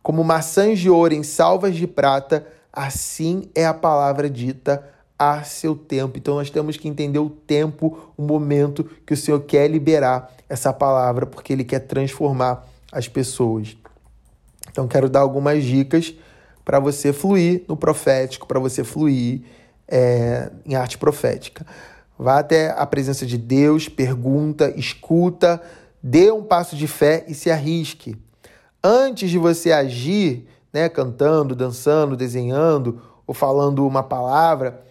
como 0.00 0.22
maçãs 0.22 0.78
de 0.78 0.88
ouro 0.88 1.12
em 1.12 1.24
salvas 1.24 1.74
de 1.74 1.88
prata, 1.88 2.46
assim 2.72 3.50
é 3.52 3.66
a 3.66 3.74
palavra 3.74 4.30
dita 4.30 4.86
a 5.18 5.42
seu 5.42 5.74
tempo. 5.74 6.18
Então 6.18 6.36
nós 6.36 6.50
temos 6.50 6.76
que 6.76 6.86
entender 6.86 7.18
o 7.18 7.30
tempo, 7.30 8.12
o 8.16 8.22
momento 8.22 8.84
que 9.04 9.14
o 9.14 9.16
Senhor 9.16 9.40
quer 9.40 9.68
liberar 9.68 10.30
essa 10.48 10.72
palavra, 10.72 11.26
porque 11.26 11.52
Ele 11.52 11.64
quer 11.64 11.80
transformar 11.80 12.70
as 12.92 13.08
pessoas. 13.08 13.76
Então, 14.70 14.86
quero 14.86 15.08
dar 15.08 15.20
algumas 15.20 15.64
dicas 15.64 16.14
para 16.64 16.78
você 16.78 17.12
fluir 17.12 17.64
no 17.66 17.76
profético, 17.76 18.46
para 18.46 18.60
você 18.60 18.84
fluir 18.84 19.42
é, 19.88 20.50
em 20.64 20.74
arte 20.74 20.98
profética. 20.98 21.66
Vá 22.18 22.38
até 22.38 22.70
a 22.70 22.86
presença 22.86 23.26
de 23.26 23.36
Deus, 23.36 23.88
pergunta, 23.88 24.72
escuta, 24.76 25.60
dê 26.02 26.30
um 26.30 26.44
passo 26.44 26.76
de 26.76 26.86
fé 26.86 27.24
e 27.26 27.34
se 27.34 27.50
arrisque. 27.50 28.16
Antes 28.84 29.30
de 29.30 29.38
você 29.38 29.72
agir, 29.72 30.46
né, 30.72 30.88
cantando, 30.88 31.56
dançando, 31.56 32.16
desenhando 32.16 33.00
ou 33.26 33.34
falando 33.34 33.86
uma 33.86 34.02
palavra, 34.02 34.82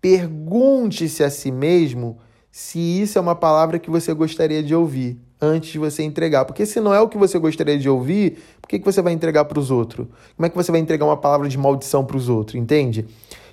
pergunte-se 0.00 1.22
a 1.24 1.30
si 1.30 1.50
mesmo 1.50 2.18
se 2.50 2.78
isso 2.78 3.18
é 3.18 3.20
uma 3.20 3.34
palavra 3.34 3.78
que 3.78 3.90
você 3.90 4.14
gostaria 4.14 4.62
de 4.62 4.74
ouvir 4.74 5.20
antes 5.40 5.70
de 5.70 5.78
você 5.78 6.02
entregar. 6.02 6.44
Porque 6.44 6.66
se 6.66 6.80
não 6.80 6.92
é 6.92 7.00
o 7.00 7.08
que 7.08 7.18
você 7.18 7.38
gostaria 7.38 7.78
de 7.78 7.88
ouvir, 7.88 8.38
por 8.60 8.68
que, 8.68 8.78
que 8.78 8.84
você 8.84 9.00
vai 9.00 9.12
entregar 9.12 9.44
para 9.44 9.58
os 9.58 9.70
outros? 9.70 10.06
Como 10.36 10.46
é 10.46 10.48
que 10.48 10.56
você 10.56 10.70
vai 10.70 10.80
entregar 10.80 11.04
uma 11.04 11.16
palavra 11.16 11.48
de 11.48 11.58
maldição 11.58 12.04
para 12.04 12.16
os 12.16 12.28
outros, 12.28 12.56
entende? 12.60 13.06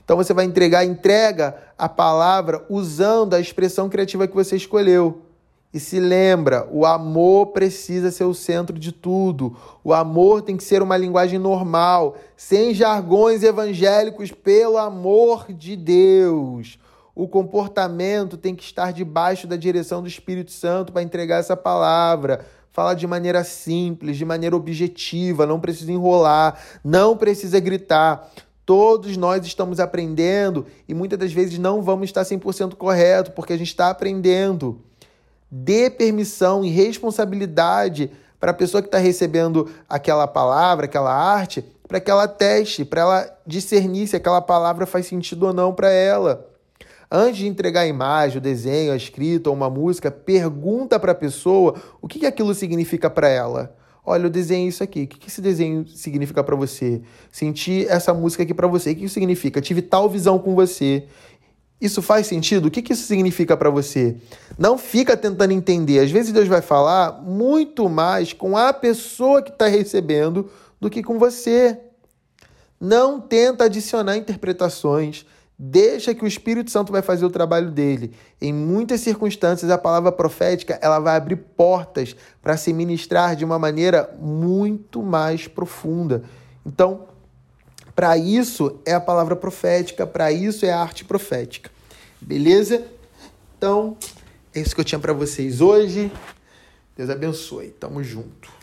Então 0.03 0.17
você 0.17 0.33
vai 0.33 0.45
entregar, 0.45 0.85
entrega 0.85 1.55
a 1.77 1.89
palavra 1.89 2.63
usando 2.69 3.33
a 3.33 3.39
expressão 3.39 3.89
criativa 3.89 4.27
que 4.27 4.35
você 4.35 4.55
escolheu. 4.55 5.21
E 5.73 5.79
se 5.79 5.99
lembra, 5.99 6.65
o 6.71 6.85
amor 6.85 7.47
precisa 7.47 8.09
ser 8.09 8.23
o 8.23 8.33
centro 8.33 8.79
de 8.79 8.93
tudo. 8.93 9.57
O 9.83 9.93
amor 9.93 10.41
tem 10.41 10.55
que 10.55 10.63
ser 10.63 10.81
uma 10.81 10.95
linguagem 10.95 11.37
normal, 11.37 12.15
sem 12.37 12.73
jargões 12.73 13.43
evangélicos, 13.43 14.31
pelo 14.31 14.77
amor 14.77 15.51
de 15.51 15.75
Deus. 15.75 16.79
O 17.15 17.29
comportamento 17.29 18.35
tem 18.35 18.53
que 18.53 18.63
estar 18.63 18.91
debaixo 18.91 19.47
da 19.47 19.55
direção 19.55 20.01
do 20.01 20.07
Espírito 20.07 20.51
Santo 20.51 20.91
para 20.91 21.01
entregar 21.01 21.39
essa 21.39 21.55
palavra. 21.55 22.45
Fala 22.71 22.93
de 22.93 23.07
maneira 23.07 23.41
simples, 23.45 24.17
de 24.17 24.25
maneira 24.25 24.53
objetiva, 24.53 25.45
não 25.45 25.57
precisa 25.57 25.93
enrolar, 25.93 26.59
não 26.83 27.15
precisa 27.15 27.57
gritar. 27.57 28.29
Todos 28.65 29.15
nós 29.15 29.45
estamos 29.45 29.79
aprendendo 29.79 30.65
e 30.89 30.93
muitas 30.93 31.17
das 31.17 31.31
vezes 31.31 31.57
não 31.57 31.81
vamos 31.81 32.09
estar 32.09 32.23
100% 32.23 32.75
correto, 32.75 33.31
porque 33.31 33.53
a 33.53 33.57
gente 33.57 33.69
está 33.69 33.89
aprendendo. 33.89 34.81
Dê 35.49 35.89
permissão 35.89 36.65
e 36.65 36.69
responsabilidade 36.69 38.11
para 38.41 38.51
a 38.51 38.53
pessoa 38.53 38.81
que 38.81 38.89
está 38.89 38.97
recebendo 38.97 39.71
aquela 39.87 40.27
palavra, 40.27 40.85
aquela 40.85 41.13
arte, 41.13 41.63
para 41.87 42.01
que 42.01 42.11
ela 42.11 42.27
teste, 42.27 42.83
para 42.83 43.01
ela 43.01 43.37
discernir 43.47 44.07
se 44.07 44.17
aquela 44.17 44.41
palavra 44.41 44.85
faz 44.85 45.05
sentido 45.05 45.47
ou 45.47 45.53
não 45.53 45.73
para 45.73 45.89
ela. 45.89 46.54
Antes 47.17 47.37
de 47.37 47.47
entregar 47.47 47.79
a 47.79 47.87
imagem, 47.87 48.39
o 48.39 48.41
desenho, 48.41 48.91
a 48.91 48.95
escrita 48.97 49.49
ou 49.49 49.55
uma 49.55 49.69
música, 49.69 50.11
pergunta 50.11 50.99
para 50.99 51.13
a 51.13 51.15
pessoa 51.15 51.81
o 52.01 52.09
que, 52.09 52.19
que 52.19 52.25
aquilo 52.25 52.53
significa 52.53 53.09
para 53.09 53.29
ela. 53.29 53.73
Olha, 54.05 54.23
eu 54.25 54.29
desenhei 54.29 54.67
isso 54.67 54.83
aqui. 54.83 55.03
O 55.03 55.07
que, 55.07 55.17
que 55.19 55.29
esse 55.29 55.39
desenho 55.39 55.87
significa 55.87 56.43
para 56.43 56.57
você? 56.57 57.01
Senti 57.31 57.87
essa 57.87 58.13
música 58.13 58.43
aqui 58.43 58.53
para 58.53 58.67
você. 58.67 58.91
O 58.91 58.95
que 58.97 59.05
isso 59.05 59.13
significa? 59.13 59.61
Tive 59.61 59.81
tal 59.81 60.09
visão 60.09 60.37
com 60.37 60.53
você. 60.55 61.05
Isso 61.79 62.01
faz 62.01 62.27
sentido? 62.27 62.65
O 62.65 62.71
que, 62.71 62.81
que 62.81 62.91
isso 62.91 63.07
significa 63.07 63.55
para 63.55 63.69
você? 63.69 64.17
Não 64.57 64.77
fica 64.77 65.15
tentando 65.15 65.53
entender. 65.53 65.99
Às 65.99 66.11
vezes 66.11 66.33
Deus 66.33 66.49
vai 66.49 66.61
falar 66.61 67.21
muito 67.21 67.87
mais 67.87 68.33
com 68.33 68.57
a 68.57 68.73
pessoa 68.73 69.41
que 69.41 69.51
está 69.51 69.67
recebendo 69.67 70.51
do 70.81 70.89
que 70.89 71.01
com 71.01 71.17
você. 71.17 71.79
Não 72.77 73.21
tenta 73.21 73.63
adicionar 73.63 74.17
interpretações. 74.17 75.25
Deixa 75.57 76.13
que 76.13 76.23
o 76.23 76.27
Espírito 76.27 76.69
Santo 76.69 76.91
vai 76.91 77.01
fazer 77.01 77.25
o 77.25 77.29
trabalho 77.29 77.71
dele. 77.71 78.13
Em 78.41 78.51
muitas 78.51 78.99
circunstâncias, 78.99 79.71
a 79.71 79.77
palavra 79.77 80.11
profética 80.11 80.77
ela 80.81 80.99
vai 80.99 81.15
abrir 81.15 81.37
portas 81.37 82.15
para 82.41 82.57
se 82.57 82.73
ministrar 82.73 83.35
de 83.35 83.45
uma 83.45 83.57
maneira 83.57 84.13
muito 84.19 85.01
mais 85.01 85.47
profunda. 85.47 86.23
Então, 86.65 87.05
para 87.95 88.17
isso 88.17 88.81
é 88.85 88.93
a 88.93 88.99
palavra 88.99 89.37
profética, 89.37 90.05
para 90.05 90.29
isso 90.29 90.65
é 90.65 90.71
a 90.71 90.81
arte 90.81 91.05
profética. 91.05 91.71
Beleza? 92.19 92.83
Então, 93.57 93.95
é 94.53 94.59
isso 94.59 94.75
que 94.75 94.81
eu 94.81 94.85
tinha 94.85 94.99
para 94.99 95.13
vocês 95.13 95.61
hoje. 95.61 96.11
Deus 96.97 97.09
abençoe. 97.09 97.69
Tamo 97.69 98.03
junto. 98.03 98.51